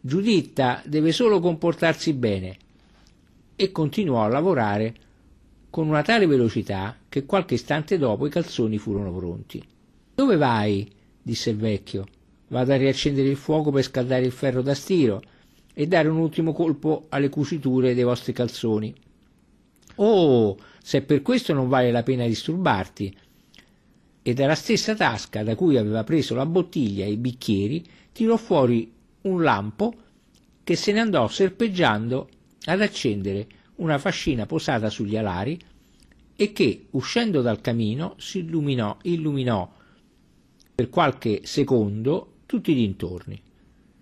Giuditta 0.01 0.83
deve 0.87 1.11
solo 1.11 1.41
comportarsi 1.41 2.13
bene. 2.13 2.57
E 3.57 3.73
continuò 3.73 4.23
a 4.23 4.29
lavorare 4.29 4.95
con 5.71 5.89
una 5.89 6.03
tale 6.03 6.27
velocità 6.27 6.97
che 7.09 7.25
qualche 7.27 7.55
istante 7.55 7.99
dopo 7.99 8.27
i 8.27 8.31
calzoni 8.31 8.79
furono 8.79 9.13
pronti. 9.13 9.63
Dove 10.15 10.37
vai? 10.37 10.89
disse 11.21 11.51
il 11.51 11.57
vecchio. 11.57 12.07
Vado 12.49 12.73
a 12.73 12.77
riaccendere 12.77 13.29
il 13.29 13.37
fuoco 13.37 13.73
per 13.73 13.83
scaldare 13.83 14.25
il 14.25 14.33
ferro 14.33 14.63
da 14.63 14.75
stiro 14.75 15.23
e 15.79 15.87
dare 15.87 16.09
un 16.09 16.17
ultimo 16.17 16.55
colpo 16.55 17.05
alle 17.11 17.29
cuciture 17.29 17.93
dei 17.93 18.03
vostri 18.03 18.33
calzoni. 18.33 18.95
Oh, 19.97 20.57
se 20.83 21.03
per 21.03 21.21
questo 21.21 21.53
non 21.53 21.69
vale 21.69 21.91
la 21.91 22.03
pena 22.03 22.27
disturbarti. 22.27 23.15
E 24.23 24.33
dalla 24.33 24.55
stessa 24.55 24.95
tasca 24.95 25.43
da 25.43 25.55
cui 25.55 25.77
aveva 25.77 26.03
preso 26.03 26.35
la 26.35 26.47
bottiglia 26.47 27.05
e 27.05 27.11
i 27.11 27.19
bicchieri 27.19 27.85
tirò 28.11 28.39
fuori 28.39 28.91
un 29.23 29.43
lampo 29.43 29.95
che 30.65 30.77
se 30.77 30.93
ne 30.93 31.01
andò 31.01 31.29
serpeggiando 31.29 32.27
ad 32.65 32.81
accendere 32.81 33.47
una 33.77 33.99
fascina 33.99 34.47
posata 34.47 34.89
sugli 34.89 35.19
alari 35.19 35.61
e 36.35 36.53
che, 36.53 36.87
uscendo 36.93 37.43
dal 37.43 37.61
camino, 37.61 38.15
si 38.17 38.39
illuminò, 38.39 38.97
illuminò 39.03 39.71
per 40.75 40.89
qualche 40.89 41.43
secondo 41.45 42.37
tutti 42.47 42.71
i 42.71 42.75
dintorni. 42.75 43.43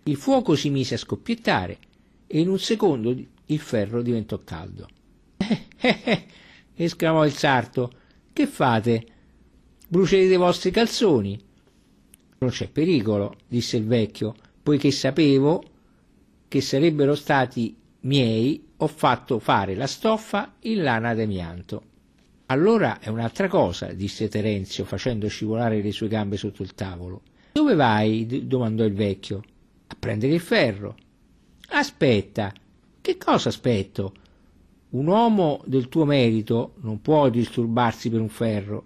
Il 0.06 0.16
fuoco 0.16 0.54
si 0.54 0.68
mise 0.68 0.94
a 0.94 0.98
scoppiettare 0.98 1.78
e 2.26 2.40
in 2.40 2.48
un 2.48 2.58
secondo 2.58 3.16
il 3.46 3.58
ferro 3.58 4.02
diventò 4.02 4.38
caldo. 4.44 4.86
Eh, 5.36 5.66
eh, 5.78 6.00
eh, 6.04 6.26
esclamò 6.74 7.24
il 7.24 7.32
sarto, 7.32 7.92
che 8.32 8.46
fate? 8.46 9.06
Brucerete 9.88 10.34
i 10.34 10.36
vostri 10.36 10.70
calzoni? 10.70 11.40
Non 12.38 12.50
c'è 12.50 12.68
pericolo, 12.68 13.36
disse 13.48 13.78
il 13.78 13.86
vecchio, 13.86 14.34
poiché 14.62 14.90
sapevo 14.90 15.62
che 16.48 16.60
sarebbero 16.60 17.14
stati 17.14 17.74
miei, 18.00 18.62
ho 18.76 18.86
fatto 18.86 19.38
fare 19.38 19.74
la 19.74 19.86
stoffa 19.86 20.56
in 20.60 20.82
lana 20.82 21.14
d'amianto. 21.14 21.82
Allora 22.46 22.98
è 23.00 23.08
un'altra 23.08 23.48
cosa, 23.48 23.86
disse 23.92 24.28
Terenzio, 24.28 24.84
facendo 24.84 25.28
scivolare 25.28 25.80
le 25.80 25.92
sue 25.92 26.08
gambe 26.08 26.36
sotto 26.36 26.62
il 26.62 26.74
tavolo. 26.74 27.22
Dove 27.52 27.74
vai? 27.74 28.46
domandò 28.46 28.84
il 28.84 28.92
vecchio. 28.92 29.42
A 29.86 29.96
prendere 29.98 30.34
il 30.34 30.40
ferro. 30.40 30.96
Aspetta, 31.68 32.52
che 33.00 33.16
cosa 33.18 33.48
aspetto? 33.48 34.14
Un 34.90 35.06
uomo 35.06 35.62
del 35.66 35.88
tuo 35.88 36.04
merito 36.04 36.74
non 36.82 37.00
può 37.00 37.28
disturbarsi 37.28 38.10
per 38.10 38.20
un 38.20 38.28
ferro, 38.28 38.84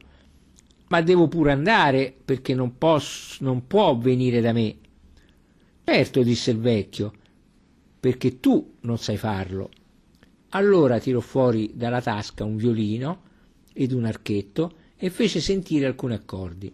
ma 0.89 1.03
devo 1.03 1.29
pure 1.29 1.53
andare 1.53 2.15
perché 2.25 2.55
non, 2.55 2.79
posso, 2.79 3.45
non 3.45 3.67
può 3.67 3.97
venire 3.97 4.41
da 4.41 4.53
me. 4.53 4.77
Certo, 5.85 6.23
disse 6.23 6.51
il 6.51 6.59
vecchio, 6.59 7.13
perché 8.01 8.41
tu 8.41 8.77
non 8.81 8.99
sai 8.99 9.17
farlo. 9.17 9.71
Allora 10.51 10.99
tirò 10.99 11.21
fuori 11.21 11.73
dalla 11.75 12.01
tasca 12.01 12.45
un 12.45 12.57
violino 12.57 13.23
ed 13.73 13.93
un 13.93 14.07
archetto 14.07 14.73
e 14.97 15.11
fece 15.11 15.41
sentire 15.41 15.87
alcuni 15.87 16.15
accordi. 16.15 16.73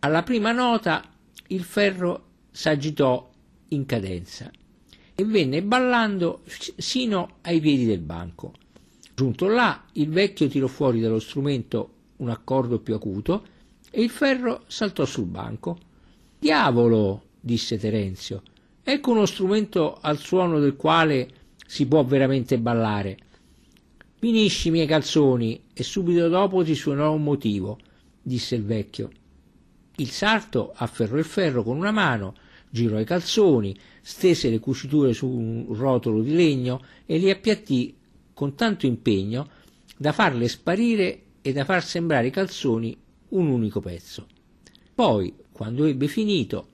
Alla 0.00 0.22
prima 0.22 0.52
nota 0.52 1.02
il 1.48 1.62
ferro 1.64 2.24
s'agitò 2.50 3.30
in 3.68 3.86
cadenza 3.86 4.50
e 5.14 5.24
venne 5.24 5.62
ballando 5.62 6.42
sino 6.76 7.38
ai 7.42 7.60
piedi 7.60 7.86
del 7.86 8.00
banco. 8.00 8.52
Giunto 9.14 9.48
là, 9.48 9.84
il 9.92 10.10
vecchio 10.10 10.46
tirò 10.46 10.66
fuori 10.66 11.00
dallo 11.00 11.18
strumento 11.18 11.92
un 12.16 12.28
accordo 12.28 12.80
più 12.80 12.94
acuto 12.94 13.46
e 13.90 14.02
il 14.02 14.10
ferro 14.10 14.64
saltò 14.66 15.06
sul 15.06 15.24
banco. 15.24 15.78
Diavolo, 16.38 17.22
disse 17.40 17.78
Terenzio, 17.78 18.42
ecco 18.82 19.12
uno 19.12 19.24
strumento 19.24 19.96
al 20.00 20.18
suono 20.18 20.60
del 20.60 20.76
quale 20.76 21.30
si 21.66 21.86
può 21.86 22.04
veramente 22.04 22.58
ballare. 22.58 23.16
Finisci 24.18 24.68
i 24.68 24.70
miei 24.70 24.86
calzoni 24.86 25.64
e 25.72 25.82
subito 25.82 26.28
dopo 26.28 26.62
ti 26.62 26.74
suonerò 26.74 27.12
un 27.12 27.22
motivo, 27.22 27.78
disse 28.20 28.54
il 28.54 28.64
vecchio. 28.64 29.10
Il 29.96 30.10
sarto 30.10 30.72
afferrò 30.74 31.16
il 31.16 31.24
ferro 31.24 31.62
con 31.62 31.78
una 31.78 31.90
mano, 31.90 32.34
girò 32.76 33.00
i 33.00 33.06
calzoni, 33.06 33.74
stese 34.02 34.50
le 34.50 34.60
cuciture 34.60 35.14
su 35.14 35.26
un 35.26 35.66
rotolo 35.70 36.20
di 36.20 36.34
legno 36.34 36.82
e 37.06 37.16
li 37.16 37.30
appiattì 37.30 37.96
con 38.34 38.54
tanto 38.54 38.84
impegno 38.84 39.48
da 39.96 40.12
farle 40.12 40.46
sparire 40.46 41.22
e 41.40 41.52
da 41.54 41.64
far 41.64 41.82
sembrare 41.82 42.26
i 42.26 42.30
calzoni 42.30 42.94
un 43.30 43.46
unico 43.46 43.80
pezzo. 43.80 44.26
Poi, 44.94 45.34
quando 45.52 45.86
ebbe 45.86 46.06
finito, 46.06 46.68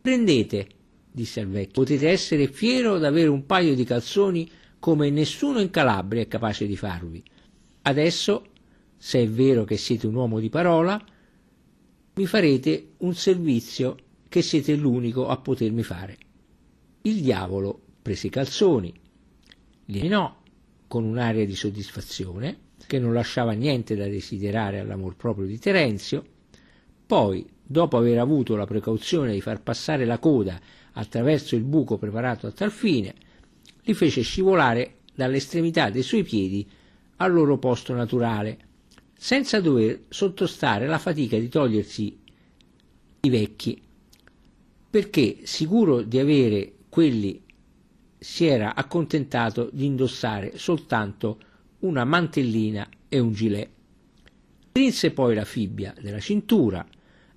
prendete, 0.00 0.68
disse 1.10 1.40
al 1.40 1.48
vecchio, 1.48 1.82
potete 1.82 2.08
essere 2.08 2.48
fiero 2.48 2.96
d'avere 2.96 3.28
un 3.28 3.44
paio 3.44 3.74
di 3.74 3.84
calzoni 3.84 4.50
come 4.78 5.10
nessuno 5.10 5.60
in 5.60 5.68
Calabria 5.68 6.22
è 6.22 6.28
capace 6.28 6.66
di 6.66 6.76
farvi. 6.76 7.22
Adesso, 7.82 8.46
se 8.96 9.20
è 9.20 9.28
vero 9.28 9.64
che 9.64 9.76
siete 9.76 10.06
un 10.06 10.14
uomo 10.14 10.40
di 10.40 10.48
parola, 10.48 11.02
mi 12.14 12.26
farete 12.26 12.92
un 12.98 13.14
servizio 13.14 13.96
che 14.34 14.42
siete 14.42 14.74
l'unico 14.74 15.28
a 15.28 15.36
potermi 15.36 15.84
fare. 15.84 16.18
Il 17.02 17.22
diavolo 17.22 17.80
prese 18.02 18.26
i 18.26 18.30
calzoni, 18.30 18.92
li 19.84 20.00
menò 20.00 20.36
con 20.88 21.04
un'aria 21.04 21.46
di 21.46 21.54
soddisfazione 21.54 22.56
che 22.84 22.98
non 22.98 23.12
lasciava 23.12 23.52
niente 23.52 23.94
da 23.94 24.08
desiderare 24.08 24.80
all'amor 24.80 25.14
proprio 25.14 25.46
di 25.46 25.56
Terenzio, 25.60 26.24
poi, 27.06 27.48
dopo 27.62 27.96
aver 27.96 28.18
avuto 28.18 28.56
la 28.56 28.66
precauzione 28.66 29.30
di 29.30 29.40
far 29.40 29.62
passare 29.62 30.04
la 30.04 30.18
coda 30.18 30.60
attraverso 30.94 31.54
il 31.54 31.62
buco 31.62 31.96
preparato 31.96 32.48
a 32.48 32.50
tal 32.50 32.72
fine, 32.72 33.14
li 33.82 33.94
fece 33.94 34.22
scivolare 34.22 34.96
dall'estremità 35.14 35.90
dei 35.90 36.02
suoi 36.02 36.24
piedi 36.24 36.68
al 37.18 37.32
loro 37.32 37.56
posto 37.58 37.94
naturale, 37.94 38.58
senza 39.16 39.60
dover 39.60 40.06
sottostare 40.08 40.86
alla 40.86 40.98
fatica 40.98 41.38
di 41.38 41.48
togliersi 41.48 42.18
i 43.20 43.30
vecchi, 43.30 43.83
perché 44.94 45.38
sicuro 45.42 46.02
di 46.02 46.20
avere 46.20 46.74
quelli 46.88 47.42
si 48.16 48.44
era 48.44 48.76
accontentato 48.76 49.68
di 49.72 49.86
indossare 49.86 50.56
soltanto 50.56 51.40
una 51.80 52.04
mantellina 52.04 52.88
e 53.08 53.18
un 53.18 53.32
gilet. 53.32 53.68
Strinse 54.68 55.10
poi 55.10 55.34
la 55.34 55.44
fibbia 55.44 55.92
della 56.00 56.20
cintura, 56.20 56.86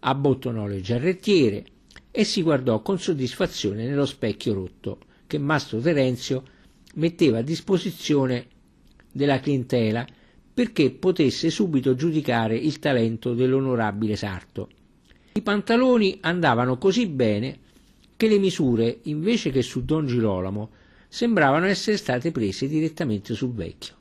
abbottonò 0.02 0.68
le 0.68 0.82
giarrettiere 0.82 1.66
e 2.12 2.24
si 2.26 2.44
guardò 2.44 2.84
con 2.84 3.00
soddisfazione 3.00 3.88
nello 3.88 4.06
specchio 4.06 4.54
rotto 4.54 5.00
che 5.26 5.40
Mastro 5.40 5.80
Terenzio 5.80 6.44
metteva 6.94 7.40
a 7.40 7.42
disposizione 7.42 8.46
della 9.12 9.40
clientela 9.40 10.06
perché 10.54 10.92
potesse 10.92 11.50
subito 11.50 11.96
giudicare 11.96 12.56
il 12.56 12.78
talento 12.78 13.34
dell'onorabile 13.34 14.16
sarto. 14.16 14.70
I 15.38 15.44
pantaloni 15.44 16.18
andavano 16.22 16.80
così 16.80 17.06
bene 17.06 17.60
che 18.18 18.28
le 18.28 18.40
misure, 18.40 19.02
invece 19.04 19.52
che 19.52 19.62
su 19.62 19.86
Don 19.86 20.08
Girolamo, 20.08 20.72
sembravano 21.08 21.68
essere 21.68 21.96
state 21.96 22.32
prese 22.32 22.68
direttamente 22.68 23.36
sul 23.36 23.54
vecchio. 23.54 23.94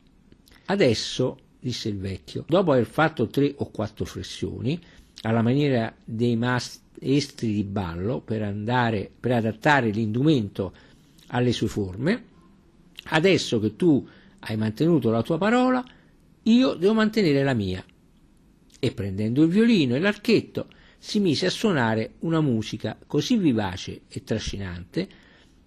Adesso, 0.65 1.39
disse 1.61 1.91
il 1.91 1.99
vecchio, 1.99 2.47
dopo 2.49 2.73
aver 2.73 2.87
fatto 2.87 3.27
tre 3.27 3.53
o 3.55 3.71
quattro 3.71 4.07
flessioni, 4.07 4.81
alla 5.23 5.43
maniera 5.43 5.95
dei 6.03 6.37
maestri 6.37 7.53
di 7.53 7.65
ballo, 7.65 8.21
per, 8.21 8.41
andare, 8.41 9.11
per 9.21 9.33
adattare 9.33 9.91
l'indumento 9.91 10.73
alle 11.27 11.53
sue 11.53 11.69
forme, 11.69 12.25
adesso 13.09 13.61
che 13.61 13.77
tu 13.77 14.09
hai 14.39 14.57
mantenuto 14.57 15.11
la 15.11 15.21
tua 15.21 15.37
parola, 15.37 15.85
io 16.45 16.73
devo 16.73 16.95
mantenere 16.95 17.45
la 17.45 17.53
mia. 17.53 17.85
E 18.79 18.93
prendendo 18.93 19.43
il 19.43 19.51
violino 19.51 19.95
e 19.95 19.99
l'archetto, 19.99 20.69
si 20.99 21.21
mise 21.21 21.47
a 21.47 21.51
suonare 21.51 22.15
una 22.21 22.41
musica 22.41 22.99
così 23.07 23.37
vivace 23.37 24.03
e 24.09 24.25
trascinante 24.25 25.09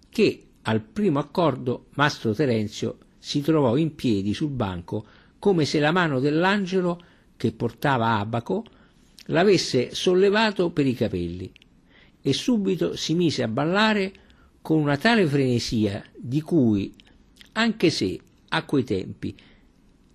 che 0.10 0.44
al 0.63 0.82
primo 0.82 1.20
accordo 1.20 1.88
Mastro 1.96 2.34
Terenzio 2.34 2.98
si 3.18 3.42
trovò 3.42 3.78
in 3.78 3.96
piedi 3.96 4.34
sul 4.34 4.50
banco 4.50 5.06
come 5.39 5.65
se 5.65 5.80
la 5.80 5.92
mano 5.92 6.20
dell'angelo 6.20 7.02
che 7.38 7.52
portava 7.52 8.18
Abaco 8.18 8.65
l'avesse 9.28 9.94
sollevato 9.94 10.72
per 10.72 10.86
i 10.86 10.94
capelli 10.94 11.52
e 12.22 12.34
subito 12.34 12.96
si 12.96 13.13
mise 13.13 13.44
a 13.44 13.48
ballare 13.48 14.13
con 14.62 14.80
una 14.80 14.98
tale 14.98 15.26
frenesia 15.26 16.04
di 16.15 16.42
cui, 16.42 16.94
anche 17.54 17.89
se 17.89 18.20
a 18.50 18.65
quei 18.65 18.84
tempi 18.84 19.36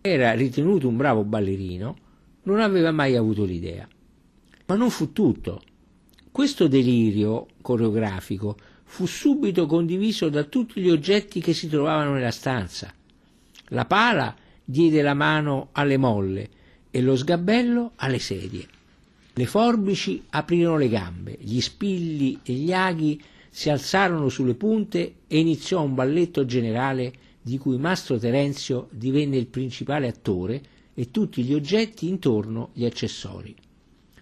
era 0.01 0.33
ritenuto 0.33 0.87
un 0.87 0.97
bravo 0.97 1.25
ballerino, 1.25 1.97
non 2.43 2.61
aveva 2.61 2.93
mai 2.93 3.17
avuto 3.17 3.45
l'idea. 3.45 3.89
Ma 4.67 4.77
non 4.77 4.91
fu 4.91 5.13
tutto. 5.13 5.63
Questo 6.31 6.69
delirio 6.69 7.47
coreografico 7.61 8.57
fu 8.85 9.07
subito 9.07 9.67
condiviso 9.67 10.29
da 10.29 10.45
tutti 10.45 10.81
gli 10.81 10.89
oggetti 10.89 11.41
che 11.41 11.53
si 11.53 11.69
trovavano 11.69 12.15
nella 12.15 12.31
stanza. 12.31 12.93
La 13.69 13.85
pala 13.85 14.35
diede 14.65 15.03
la 15.03 15.15
mano 15.15 15.69
alle 15.73 15.97
molle 15.97 16.49
e 16.91 17.03
lo 17.03 17.17
sgabello 17.17 17.93
alle 17.97 18.19
sedie. 18.19 18.67
Le 19.35 19.47
forbici 19.47 20.23
aprirono 20.31 20.79
le 20.79 20.89
gambe, 20.89 21.37
gli 21.41 21.61
spilli 21.61 22.39
e 22.43 22.53
gli 22.53 22.73
aghi 22.73 23.21
si 23.51 23.69
alzarono 23.69 24.29
sulle 24.29 24.55
punte 24.55 25.15
e 25.27 25.39
iniziò 25.39 25.83
un 25.83 25.95
balletto 25.95 26.45
generale 26.47 27.13
di 27.43 27.59
cui 27.59 27.77
Mastro 27.79 28.19
Terenzio 28.19 28.89
divenne 28.91 29.37
il 29.37 29.47
principale 29.47 30.09
attore 30.09 30.63
e 30.95 31.11
tutti 31.11 31.43
gli 31.43 31.53
oggetti 31.53 32.09
intorno 32.09 32.71
gli 32.73 32.85
accessori. 32.85 33.55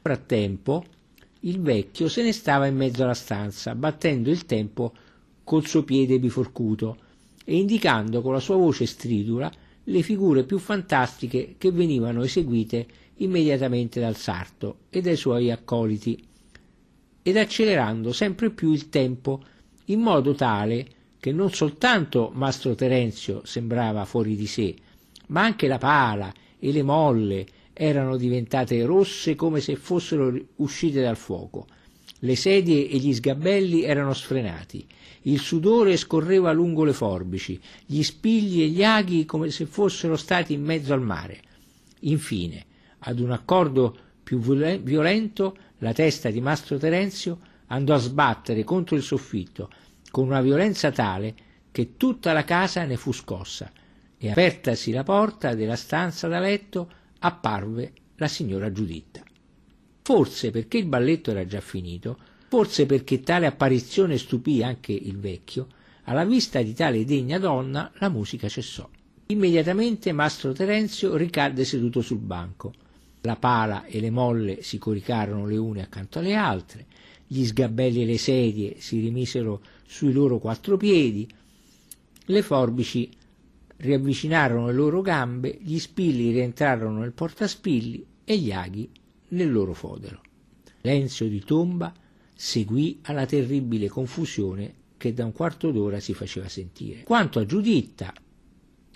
Frattempo 0.03 0.85
il 1.43 1.61
vecchio 1.61 2.09
se 2.09 2.25
ne 2.25 2.33
stava 2.33 2.67
in 2.67 2.75
mezzo 2.75 3.05
alla 3.05 3.15
stanza, 3.15 3.77
battendo 3.77 4.31
il 4.31 4.47
tempo 4.47 4.93
col 5.45 5.65
suo 5.65 5.85
piede 5.85 6.19
biforcuto 6.19 6.97
e 7.45 7.57
indicando 7.57 8.21
con 8.21 8.33
la 8.33 8.41
sua 8.41 8.57
voce 8.57 8.85
stridula 8.85 9.49
le 9.85 10.03
figure 10.03 10.43
più 10.43 10.59
fantastiche 10.59 11.55
che 11.57 11.71
venivano 11.71 12.25
eseguite 12.25 12.85
immediatamente 13.19 14.01
dal 14.01 14.17
sarto 14.17 14.79
e 14.91 15.01
dai 15.03 15.15
suoi 15.15 15.53
accoliti, 15.53 16.21
ed 17.23 17.37
accelerando 17.37 18.13
sempre 18.13 18.51
più 18.51 18.73
il 18.73 18.89
tempo 18.89 19.41
in 19.87 20.01
modo 20.01 20.35
tale 20.35 20.87
che 21.21 21.31
non 21.31 21.53
soltanto 21.53 22.33
Mastro 22.35 22.75
Terenzio 22.75 23.43
sembrava 23.45 24.05
fuori 24.05 24.35
di 24.35 24.49
sé, 24.49 24.75
ma 25.29 25.43
anche 25.43 25.69
la 25.69 25.79
pala 25.79 26.33
e 26.59 26.73
le 26.73 26.83
molle 26.83 27.47
erano 27.73 28.17
diventate 28.17 28.85
rosse 28.85 29.35
come 29.35 29.61
se 29.61 29.77
fossero 29.77 30.37
uscite 30.57 31.01
dal 31.01 31.17
fuoco. 31.17 31.67
Le 32.21 32.37
sedie 32.37 32.89
e 32.89 32.99
gli 32.99 33.13
sgabelli 33.13 33.83
erano 33.83 34.13
sfrenati, 34.13 34.87
il 35.23 35.41
sudore 35.41 35.97
scorreva 35.97 36.53
lungo 36.53 36.85
le 36.85 36.93
forbici, 36.93 37.61
gli 37.85 38.03
spigli 38.03 38.63
e 38.63 38.69
gli 38.69 38.85
aghi 38.85 39.25
come 39.25 39.51
se 39.51 39.67
fossero 39.67 40.17
stati 40.17 40.53
in 40.53 40.63
mezzo 40.63 40.93
al 40.93 41.03
mare. 41.03 41.41
Infine, 42.01 42.65
ad 43.01 43.19
un 43.19 43.31
accordo 43.31 43.97
più 44.23 44.39
violento, 44.39 45.57
la 45.79 45.93
testa 45.93 46.31
di 46.31 46.41
Mastro 46.41 46.79
Terenzio 46.79 47.39
andò 47.67 47.95
a 47.95 47.99
sbattere 47.99 48.65
contro 48.65 48.97
il 48.97 49.03
soffitto 49.03 49.71
con 50.11 50.27
una 50.27 50.41
violenza 50.41 50.91
tale 50.91 51.35
che 51.73 51.97
tutta 51.97 52.33
la 52.33 52.45
casa 52.45 52.85
ne 52.85 52.97
fu 52.97 53.13
scossa 53.13 53.73
e 54.19 54.31
apertasi 54.31 54.93
la 54.93 55.03
porta 55.03 55.55
della 55.55 55.75
stanza 55.75 56.29
da 56.29 56.39
letto 56.39 57.01
apparve 57.25 57.93
la 58.17 58.29
signora 58.29 58.73
Giuditta. 58.73 59.23
Forse 60.03 60.51
perché 60.51 60.79
il 60.79 60.87
balletto 60.87 61.31
era 61.31 61.47
già 61.47 61.61
finito, 61.61 62.19
forse 62.49 62.87
perché 62.87 63.21
tale 63.21 63.47
apparizione 63.47 64.19
stupì 64.19 64.63
anche 64.63 64.93
il 64.93 65.19
vecchio, 65.19 65.69
alla 66.05 66.25
vista 66.25 66.61
di 66.61 66.75
tale 66.75 67.05
degna 67.05 67.39
donna 67.39 67.91
la 67.99 68.09
musica 68.09 68.49
cessò. 68.49 68.89
Immediatamente 69.27 70.13
Mastro 70.13 70.53
Terenzio 70.53 71.17
ricadde 71.17 71.65
seduto 71.65 72.01
sul 72.01 72.19
banco. 72.19 72.75
La 73.23 73.37
pala 73.37 73.85
e 73.85 74.01
le 74.01 74.11
molle 74.11 74.63
si 74.63 74.79
coricarono 74.79 75.47
le 75.47 75.57
une 75.57 75.83
accanto 75.83 76.19
alle 76.19 76.35
altre, 76.35 76.87
gli 77.25 77.45
sgabelli 77.45 78.03
e 78.03 78.07
le 78.07 78.19
sedie 78.19 78.81
si 78.81 78.99
rimisero 78.99 79.63
sui 79.87 80.13
loro 80.13 80.39
quattro 80.39 80.77
piedi, 80.77 81.27
le 82.27 82.43
forbici 82.43 83.09
riavvicinarono 83.77 84.67
le 84.67 84.73
loro 84.73 85.01
gambe, 85.01 85.59
gli 85.61 85.79
spilli 85.79 86.31
rientrarono 86.31 87.01
nel 87.01 87.13
portaspilli 87.13 88.05
e 88.25 88.39
gli 88.39 88.53
aghi 88.53 88.89
nel 89.29 89.51
loro 89.51 89.75
fodero. 89.75 90.21
Lenzio 90.83 91.29
di 91.29 91.41
tomba 91.45 91.93
seguì 92.35 93.01
alla 93.03 93.27
terribile 93.27 93.89
confusione 93.89 94.75
che 94.97 95.15
da 95.15 95.25
un 95.25 95.33
quarto 95.33 95.71
d'ora 95.71 96.01
si 96.01 96.15
faceva 96.15 96.49
sentire. 96.49 97.03
Quanto 97.03 97.39
a 97.39 97.47
Giuditta, 97.47 98.13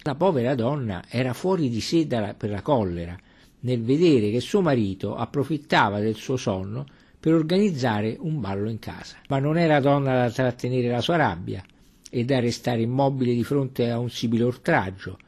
la 0.03 0.15
povera 0.15 0.55
donna 0.55 1.05
era 1.09 1.33
fuori 1.33 1.69
di 1.69 1.81
sé 1.81 2.07
per 2.07 2.51
la 2.51 2.63
collera 2.63 3.19
nel 3.61 3.83
vedere 3.83 4.31
che 4.31 4.41
suo 4.41 4.61
marito 4.61 5.17
approfittava 5.17 5.99
del 5.99 6.15
suo 6.15 6.37
sonno 6.37 6.87
per 7.19 7.35
organizzare 7.35 8.17
un 8.19 8.41
ballo 8.41 8.71
in 8.71 8.79
casa. 8.79 9.17
Ma 9.29 9.39
non 9.41 9.59
era 9.59 9.81
donna 9.81 10.15
da 10.15 10.31
trattenere 10.31 10.89
la 10.89 11.01
sua 11.01 11.17
rabbia 11.17 11.65
e 12.11 12.25
da 12.25 12.41
restare 12.41 12.83
immobile 12.83 13.35
di 13.35 13.45
fronte 13.45 13.91
a 13.91 13.99
un 13.99 14.11
simile 14.11 14.45
oltraggio. 14.45 15.19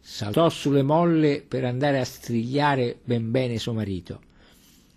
Saltò 0.00 0.48
sulle 0.48 0.82
molle 0.82 1.44
per 1.46 1.64
andare 1.64 1.98
a 1.98 2.04
strigliare 2.04 2.98
ben 3.02 3.30
bene 3.30 3.58
suo 3.58 3.72
marito. 3.72 4.20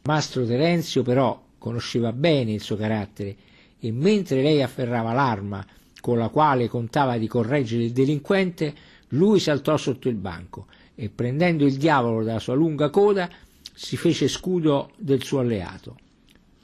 Mastro 0.03 0.45
Terenzio 0.45 1.03
però 1.03 1.41
conosceva 1.57 2.13
bene 2.13 2.53
il 2.53 2.61
suo 2.61 2.75
carattere 2.75 3.35
e 3.79 3.91
mentre 3.91 4.41
lei 4.41 4.61
afferrava 4.61 5.13
l'arma 5.13 5.65
con 5.99 6.17
la 6.17 6.29
quale 6.29 6.67
contava 6.67 7.17
di 7.17 7.27
correggere 7.27 7.83
il 7.83 7.91
delinquente, 7.91 8.73
lui 9.09 9.39
saltò 9.39 9.75
sotto 9.77 10.09
il 10.09 10.15
banco 10.15 10.67
e 10.95 11.09
prendendo 11.09 11.65
il 11.65 11.77
diavolo 11.77 12.23
dalla 12.23 12.39
sua 12.39 12.53
lunga 12.53 12.89
coda 12.89 13.29
si 13.73 13.97
fece 13.97 14.27
scudo 14.27 14.91
del 14.97 15.23
suo 15.23 15.39
alleato. 15.39 15.97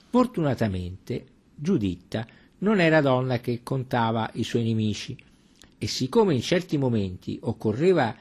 Fortunatamente 0.10 1.26
Giuditta 1.56 2.28
non 2.66 2.80
era 2.80 3.00
donna 3.00 3.40
che 3.40 3.62
contava 3.62 4.28
i 4.34 4.44
suoi 4.44 4.64
nemici 4.64 5.16
e 5.78 5.86
siccome 5.86 6.34
in 6.34 6.42
certi 6.42 6.80
momenti 6.80 7.38
occorreva 7.44 8.16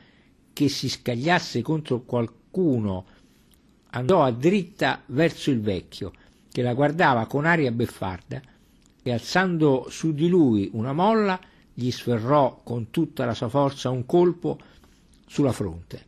che 0.52 0.68
si 0.68 0.90
scagliasse 0.90 1.62
contro 1.62 2.02
qualcuno, 2.02 3.06
andò 3.92 4.22
a 4.22 4.30
dritta 4.30 5.00
verso 5.06 5.50
il 5.50 5.62
vecchio, 5.62 6.12
che 6.52 6.60
la 6.60 6.74
guardava 6.74 7.26
con 7.26 7.46
aria 7.46 7.72
beffarda, 7.72 8.42
e 9.02 9.12
alzando 9.12 9.86
su 9.88 10.12
di 10.12 10.28
lui 10.28 10.68
una 10.74 10.92
molla, 10.92 11.40
gli 11.72 11.90
sferrò 11.90 12.60
con 12.62 12.90
tutta 12.90 13.24
la 13.24 13.34
sua 13.34 13.48
forza 13.48 13.88
un 13.88 14.04
colpo 14.04 14.58
sulla 15.26 15.52
fronte. 15.52 16.04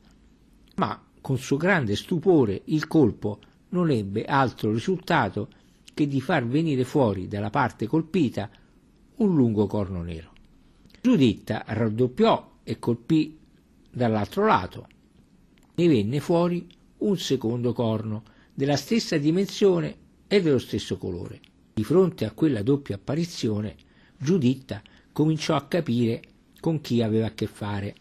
Ma 0.77 1.03
con 1.23 1.39
suo 1.39 1.57
grande 1.57 1.97
stupore 1.97 2.61
il 2.67 2.87
colpo 2.87 3.39
non 3.71 3.91
ebbe 3.91 4.27
altro 4.27 4.73
risultato 4.73 5.49
che 5.97 6.07
di 6.07 6.21
far 6.21 6.47
venire 6.47 6.85
fuori 6.85 7.27
dalla 7.27 7.49
parte 7.49 7.87
colpita 7.87 8.51
un 9.17 9.35
lungo 9.35 9.67
corno 9.67 10.03
nero. 10.03 10.31
Giuditta 11.01 11.65
raddoppiò 11.67 12.57
e 12.63 12.79
colpì 12.79 13.39
dall'altro 13.91 14.45
lato. 14.45 14.89
Ne 15.77 15.89
venne 15.89 16.21
fuori 16.21 16.67
un 16.99 17.17
secondo 17.17 17.73
corno 17.73 18.25
della 18.53 18.77
stessa 18.77 19.17
dimensione 19.17 19.97
e 20.29 20.43
dello 20.43 20.59
stesso 20.59 20.99
colore. 20.99 21.41
Di 21.73 21.83
fronte 21.83 22.27
a 22.27 22.33
quella 22.33 22.61
doppia 22.61 22.97
apparizione, 22.97 23.77
Giuditta 24.19 24.83
cominciò 25.13 25.57
a 25.57 25.65
capire 25.65 26.21
con 26.61 26.83
chi 26.83 27.01
aveva 27.01 27.29
a 27.29 27.33
che 27.33 27.47
fare 27.47 27.95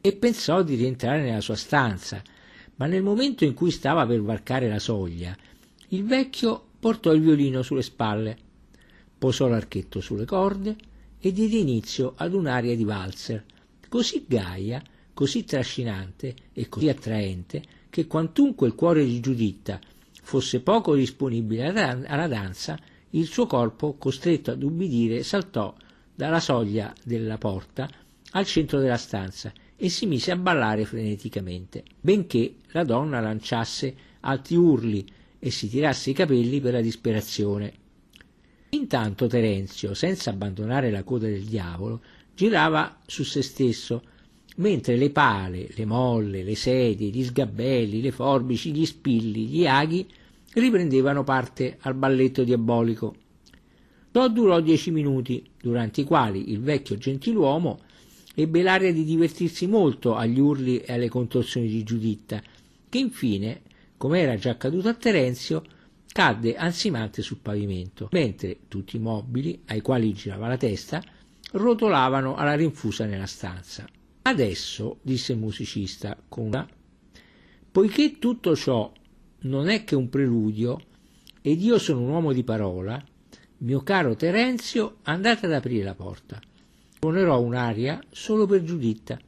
e 0.00 0.14
pensò 0.14 0.62
di 0.62 0.74
rientrare 0.74 1.22
nella 1.22 1.42
sua 1.42 1.54
stanza, 1.54 2.22
ma 2.76 2.86
nel 2.86 3.02
momento 3.02 3.44
in 3.44 3.52
cui 3.52 3.70
stava 3.70 4.06
per 4.06 4.22
varcare 4.22 4.70
la 4.70 4.78
soglia, 4.78 5.36
il 5.88 6.02
vecchio 6.02 6.65
portò 6.78 7.12
il 7.12 7.20
violino 7.20 7.62
sulle 7.62 7.82
spalle, 7.82 8.36
posò 9.18 9.48
l'archetto 9.48 10.00
sulle 10.00 10.24
corde 10.24 10.76
e 11.18 11.32
diede 11.32 11.56
inizio 11.56 12.14
ad 12.16 12.34
un'aria 12.34 12.76
di 12.76 12.84
valzer, 12.84 13.44
così 13.88 14.24
gaia, 14.26 14.82
così 15.14 15.44
trascinante 15.44 16.34
e 16.52 16.68
così 16.68 16.88
attraente 16.88 17.62
che 17.88 18.06
quantunque 18.06 18.66
il 18.66 18.74
cuore 18.74 19.04
di 19.04 19.20
Giuditta 19.20 19.80
fosse 20.22 20.60
poco 20.60 20.94
disponibile 20.94 21.66
alla 22.06 22.26
danza, 22.26 22.78
il 23.10 23.26
suo 23.26 23.46
corpo, 23.46 23.94
costretto 23.94 24.50
ad 24.50 24.62
ubbidire, 24.62 25.22
saltò 25.22 25.74
dalla 26.14 26.40
soglia 26.40 26.92
della 27.02 27.38
porta 27.38 27.88
al 28.32 28.44
centro 28.44 28.80
della 28.80 28.96
stanza 28.96 29.52
e 29.76 29.88
si 29.88 30.06
mise 30.06 30.32
a 30.32 30.36
ballare 30.36 30.84
freneticamente, 30.84 31.84
benché 32.00 32.56
la 32.72 32.84
donna 32.84 33.20
lanciasse 33.20 33.94
alti 34.20 34.54
urli 34.54 35.06
e 35.38 35.50
si 35.50 35.68
tirasse 35.68 36.10
i 36.10 36.14
capelli 36.14 36.60
per 36.60 36.72
la 36.72 36.80
disperazione. 36.80 37.72
Intanto 38.70 39.26
Terenzio, 39.26 39.94
senza 39.94 40.30
abbandonare 40.30 40.90
la 40.90 41.02
coda 41.04 41.26
del 41.26 41.44
diavolo, 41.44 42.00
girava 42.34 43.00
su 43.06 43.24
se 43.24 43.42
stesso, 43.42 44.02
mentre 44.56 44.96
le 44.96 45.10
pale, 45.10 45.68
le 45.74 45.84
molle, 45.84 46.42
le 46.42 46.54
sedie, 46.54 47.08
gli 47.08 47.24
sgabelli, 47.24 48.00
le 48.00 48.10
forbici, 48.10 48.72
gli 48.72 48.84
spilli, 48.84 49.46
gli 49.46 49.66
aghi 49.66 50.06
riprendevano 50.54 51.24
parte 51.24 51.76
al 51.80 51.94
balletto 51.94 52.44
diabolico. 52.44 53.14
Ciò 54.12 54.28
durò 54.28 54.60
dieci 54.60 54.90
minuti, 54.90 55.44
durante 55.60 56.00
i 56.00 56.04
quali 56.04 56.50
il 56.50 56.60
vecchio 56.60 56.96
gentiluomo 56.96 57.80
ebbe 58.34 58.62
l'aria 58.62 58.92
di 58.92 59.04
divertirsi 59.04 59.66
molto 59.66 60.14
agli 60.14 60.38
urli 60.38 60.78
e 60.78 60.94
alle 60.94 61.08
contorsioni 61.08 61.68
di 61.68 61.82
Giuditta, 61.82 62.42
che 62.88 62.98
infine, 62.98 63.60
come 63.96 64.20
era 64.20 64.36
già 64.36 64.50
accaduto 64.50 64.88
a 64.88 64.94
Terenzio, 64.94 65.64
cadde 66.06 66.56
ansimante 66.56 67.22
sul 67.22 67.38
pavimento, 67.38 68.08
mentre 68.12 68.60
tutti 68.68 68.96
i 68.96 69.00
mobili, 69.00 69.62
ai 69.66 69.80
quali 69.80 70.12
girava 70.12 70.48
la 70.48 70.56
testa, 70.56 71.02
rotolavano 71.52 72.36
alla 72.36 72.54
rinfusa 72.54 73.04
nella 73.04 73.26
stanza. 73.26 73.86
Adesso, 74.22 74.98
disse 75.02 75.32
il 75.32 75.38
musicista 75.38 76.16
con 76.28 76.46
una, 76.46 76.66
poiché 77.70 78.18
tutto 78.18 78.56
ciò 78.56 78.92
non 79.40 79.68
è 79.68 79.84
che 79.84 79.94
un 79.94 80.08
preludio, 80.08 80.80
ed 81.42 81.62
io 81.62 81.78
sono 81.78 82.00
un 82.00 82.08
uomo 82.08 82.32
di 82.32 82.42
parola, 82.42 83.02
mio 83.58 83.82
caro 83.82 84.16
Terenzio, 84.16 84.96
andate 85.02 85.46
ad 85.46 85.52
aprire 85.52 85.84
la 85.84 85.94
porta. 85.94 86.40
Suonerò 86.98 87.40
un'aria 87.40 88.02
solo 88.10 88.46
per 88.46 88.62
Giuditta 88.64 89.18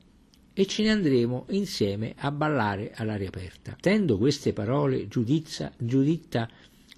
e 0.58 0.66
ce 0.66 0.82
ne 0.82 0.90
andremo 0.90 1.44
insieme 1.50 2.14
a 2.16 2.32
ballare 2.32 2.90
all'aria 2.96 3.28
aperta. 3.28 3.76
Tendo 3.80 4.18
queste 4.18 4.52
parole, 4.52 5.06
Giudizza, 5.06 5.70
Giuditta 5.78 6.48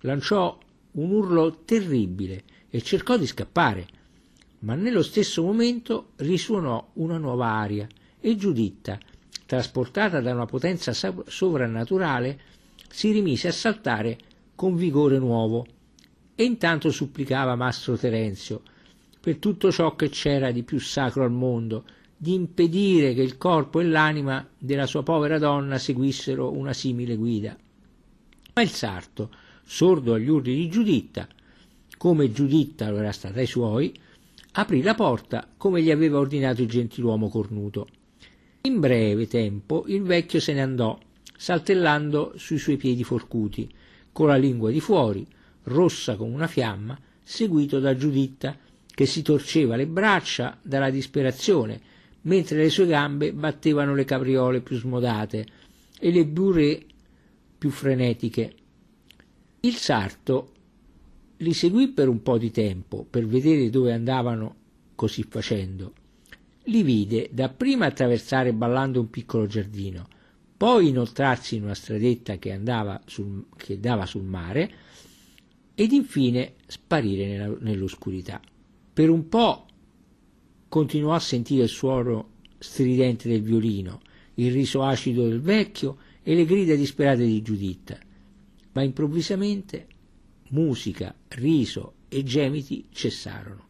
lanciò 0.00 0.58
un 0.92 1.10
urlo 1.10 1.58
terribile 1.66 2.42
e 2.70 2.80
cercò 2.80 3.18
di 3.18 3.26
scappare, 3.26 3.86
ma 4.60 4.74
nello 4.76 5.02
stesso 5.02 5.42
momento 5.42 6.12
risuonò 6.16 6.92
una 6.94 7.18
nuova 7.18 7.48
aria 7.48 7.86
e 8.18 8.34
Giuditta, 8.34 8.98
trasportata 9.44 10.22
da 10.22 10.32
una 10.32 10.46
potenza 10.46 10.94
sovrannaturale, 11.26 12.40
si 12.88 13.12
rimise 13.12 13.48
a 13.48 13.52
saltare 13.52 14.16
con 14.54 14.74
vigore 14.74 15.18
nuovo 15.18 15.66
e 16.34 16.44
intanto 16.44 16.90
supplicava 16.90 17.56
Mastro 17.56 17.98
Terenzio, 17.98 18.62
per 19.20 19.36
tutto 19.36 19.70
ciò 19.70 19.96
che 19.96 20.08
c'era 20.08 20.50
di 20.50 20.62
più 20.62 20.80
sacro 20.80 21.24
al 21.24 21.30
mondo, 21.30 21.84
di 22.22 22.34
impedire 22.34 23.14
che 23.14 23.22
il 23.22 23.38
corpo 23.38 23.80
e 23.80 23.84
l'anima 23.84 24.46
della 24.58 24.84
sua 24.84 25.02
povera 25.02 25.38
donna 25.38 25.78
seguissero 25.78 26.54
una 26.54 26.74
simile 26.74 27.16
guida. 27.16 27.56
Ma 28.52 28.60
il 28.60 28.68
sarto, 28.68 29.30
sordo 29.64 30.12
agli 30.12 30.28
urli 30.28 30.54
di 30.54 30.68
Giuditta, 30.68 31.26
come 31.96 32.30
Giuditta 32.30 32.90
lo 32.90 32.98
era 32.98 33.12
stata 33.12 33.40
ai 33.40 33.46
suoi, 33.46 33.98
aprì 34.52 34.82
la 34.82 34.94
porta 34.94 35.48
come 35.56 35.80
gli 35.80 35.90
aveva 35.90 36.18
ordinato 36.18 36.60
il 36.60 36.68
gentiluomo 36.68 37.30
cornuto. 37.30 37.88
In 38.62 38.80
breve 38.80 39.26
tempo 39.26 39.84
il 39.86 40.02
vecchio 40.02 40.40
se 40.40 40.52
ne 40.52 40.60
andò, 40.60 40.98
saltellando 41.34 42.34
sui 42.36 42.58
suoi 42.58 42.76
piedi 42.76 43.02
forcuti, 43.02 43.66
con 44.12 44.26
la 44.26 44.36
lingua 44.36 44.70
di 44.70 44.80
fuori, 44.80 45.26
rossa 45.62 46.16
come 46.16 46.34
una 46.34 46.48
fiamma, 46.48 47.00
seguito 47.22 47.80
da 47.80 47.96
Giuditta, 47.96 48.58
che 48.86 49.06
si 49.06 49.22
torceva 49.22 49.76
le 49.76 49.86
braccia 49.86 50.58
dalla 50.60 50.90
disperazione, 50.90 51.88
mentre 52.22 52.58
le 52.58 52.68
sue 52.68 52.86
gambe 52.86 53.32
battevano 53.32 53.94
le 53.94 54.04
capriole 54.04 54.60
più 54.60 54.76
smodate 54.76 55.46
e 55.98 56.10
le 56.10 56.26
burre 56.26 56.84
più 57.56 57.70
frenetiche. 57.70 58.54
Il 59.60 59.74
sarto 59.74 60.52
li 61.38 61.52
seguì 61.52 61.88
per 61.88 62.08
un 62.08 62.22
po' 62.22 62.38
di 62.38 62.50
tempo 62.50 63.06
per 63.08 63.26
vedere 63.26 63.70
dove 63.70 63.92
andavano 63.92 64.56
così 64.94 65.22
facendo. 65.22 65.94
Li 66.64 66.82
vide 66.82 67.30
dapprima 67.32 67.86
attraversare 67.86 68.52
ballando 68.52 69.00
un 69.00 69.08
piccolo 69.08 69.46
giardino, 69.46 70.06
poi 70.56 70.88
inoltrarsi 70.88 71.56
in 71.56 71.64
una 71.64 71.74
stradetta 71.74 72.36
che, 72.36 72.60
sul, 73.06 73.46
che 73.56 73.80
dava 73.80 74.04
sul 74.04 74.24
mare 74.24 74.70
ed 75.74 75.92
infine 75.92 76.54
sparire 76.66 77.26
nella, 77.26 77.56
nell'oscurità. 77.60 78.40
Per 78.92 79.08
un 79.08 79.28
po' 79.28 79.66
continuò 80.70 81.14
a 81.14 81.18
sentire 81.18 81.64
il 81.64 81.68
suono 81.68 82.28
stridente 82.58 83.28
del 83.28 83.42
violino, 83.42 84.00
il 84.34 84.52
riso 84.52 84.84
acido 84.84 85.26
del 85.26 85.40
vecchio 85.40 85.96
e 86.22 86.36
le 86.36 86.44
grida 86.44 86.76
disperate 86.76 87.26
di 87.26 87.42
Giuditta, 87.42 87.98
ma 88.72 88.82
improvvisamente 88.82 89.88
musica, 90.50 91.12
riso 91.30 91.94
e 92.08 92.22
gemiti 92.22 92.86
cessarono. 92.92 93.66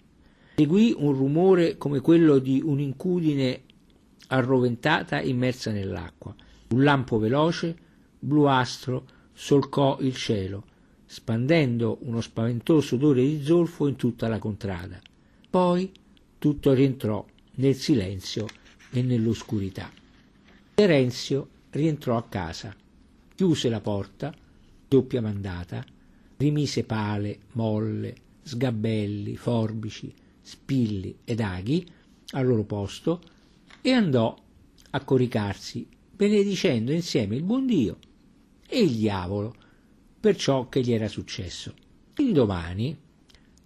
Seguì 0.57 0.95
un 0.95 1.13
rumore 1.15 1.79
come 1.79 2.01
quello 2.01 2.39
di 2.39 2.61
un'incudine 2.63 3.63
arroventata 4.27 5.23
immersa 5.23 5.73
nell'acqua. 5.73 6.35
Un 6.69 6.85
lampo 6.85 7.19
veloce, 7.19 7.75
bluastro, 8.19 9.07
solcò 9.33 9.97
il 10.01 10.15
cielo, 10.15 10.65
spandendo 11.07 11.97
uno 12.03 12.21
spaventoso 12.21 12.97
odore 12.97 13.23
di 13.23 13.43
zolfo 13.43 13.87
in 13.87 13.97
tutta 13.97 14.29
la 14.29 14.39
contrada. 14.39 15.01
Poi 15.49 15.91
tutto 16.41 16.73
rientrò 16.73 17.23
nel 17.57 17.75
silenzio 17.75 18.47
e 18.91 19.03
nell'oscurità. 19.03 19.91
Terenzio 20.73 21.49
rientrò 21.69 22.17
a 22.17 22.23
casa, 22.23 22.75
chiuse 23.35 23.69
la 23.69 23.83
porta, 23.83 24.35
doppia 24.89 25.21
mandata, 25.21 25.85
rimise 26.39 26.85
pale, 26.85 27.41
molle, 27.53 28.15
sgabelli, 28.43 29.37
forbici, 29.37 30.11
spilli 30.41 31.19
ed 31.25 31.41
aghi 31.41 31.87
al 32.31 32.47
loro 32.47 32.65
posto 32.65 33.21
e 33.83 33.93
andò 33.93 34.35
a 34.93 35.05
coricarsi, 35.05 35.87
benedicendo 36.11 36.91
insieme 36.91 37.37
il 37.37 37.43
buon 37.43 37.67
Dio 37.67 37.99
e 38.67 38.81
il 38.81 38.97
diavolo 38.97 39.55
per 40.19 40.37
ciò 40.37 40.71
che 40.71 40.81
gli 40.81 40.93
era 40.93 41.07
successo. 41.07 41.75
Indomani, 42.17 42.97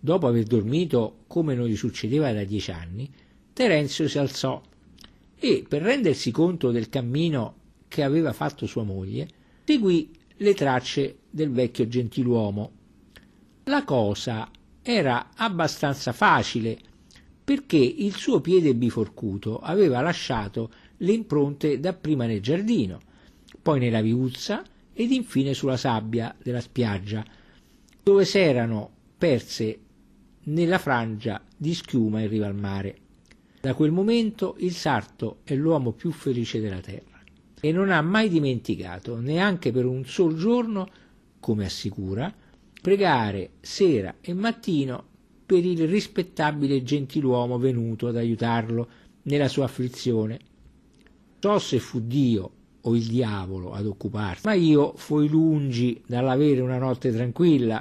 dopo 0.05 0.27
aver 0.27 0.45
dormito 0.45 1.21
come 1.27 1.55
non 1.55 1.67
gli 1.67 1.77
succedeva 1.77 2.31
da 2.31 2.45
dieci 2.45 2.71
anni, 2.71 3.11
Terenzio 3.55 4.07
si 4.07 4.19
alzò 4.19 4.61
e, 5.35 5.65
per 5.67 5.81
rendersi 5.81 6.31
conto 6.31 6.71
del 6.71 6.91
cammino 6.91 7.55
che 7.89 8.03
aveva 8.03 8.35
fatto 8.35 8.67
sua 8.67 8.83
moglie, 8.83 9.27
seguì 9.65 10.11
le 10.37 10.53
tracce 10.53 11.21
del 11.31 11.51
vecchio 11.51 11.89
gentiluomo. 11.89 12.71
La 13.65 13.85
cosa 13.85 14.51
era 14.83 15.31
abbastanza 15.37 16.13
facile 16.13 16.79
perché 17.43 17.79
il 17.79 18.15
suo 18.15 18.43
piede 18.43 18.75
biforcuto 18.75 19.59
aveva 19.59 20.03
lasciato 20.03 20.71
le 20.99 21.13
impronte 21.13 21.81
dapprima 21.81 22.27
nel 22.27 22.43
giardino, 22.43 23.01
poi 23.63 23.81
nella 23.81 24.03
viuzza 24.03 24.63
ed 24.93 25.11
infine 25.13 25.55
sulla 25.55 25.79
sabbia 25.79 26.35
della 26.43 26.61
spiaggia, 26.61 27.25
dove 28.03 28.27
s'erano 28.27 28.91
perse 29.17 29.79
nella 30.45 30.79
frangia 30.79 31.43
di 31.57 31.75
schiuma 31.75 32.21
in 32.21 32.29
riva 32.29 32.47
al 32.47 32.55
mare. 32.55 32.97
Da 33.61 33.75
quel 33.75 33.93
momento 33.93 34.57
il 34.59 34.73
sarto 34.73 35.39
è 35.45 35.55
l'uomo 35.55 35.93
più 35.93 36.11
felice 36.11 36.61
della 36.61 36.81
terra 36.81 37.23
e 37.61 37.73
non 37.73 37.91
ha 37.91 38.03
mai 38.03 38.29
dimenticato, 38.29 39.19
neanche 39.19 39.73
per 39.73 39.87
un 39.87 40.05
sol 40.05 40.37
giorno, 40.37 40.87
come 41.41 41.65
assicura, 41.65 42.31
pregare 42.83 43.53
sera 43.63 44.17
e 44.21 44.35
mattino 44.35 45.03
per 45.47 45.65
il 45.65 45.89
rispettabile 45.89 46.83
gentiluomo 46.83 47.59
venuto 47.59 48.09
ad 48.09 48.17
aiutarlo 48.17 48.89
nella 49.23 49.49
sua 49.49 49.65
afflizione. 49.65 50.39
So 51.39 51.59
se 51.59 51.79
fu 51.79 52.01
Dio 52.01 52.51
o 52.83 52.95
il 52.95 53.07
diavolo 53.07 53.73
ad 53.73 53.87
occuparsi, 53.87 54.47
ma 54.47 54.53
io 54.53 54.93
fui 54.97 55.27
lungi 55.29 56.03
dall'avere 56.07 56.61
una 56.61 56.77
notte 56.77 57.11
tranquilla 57.13 57.73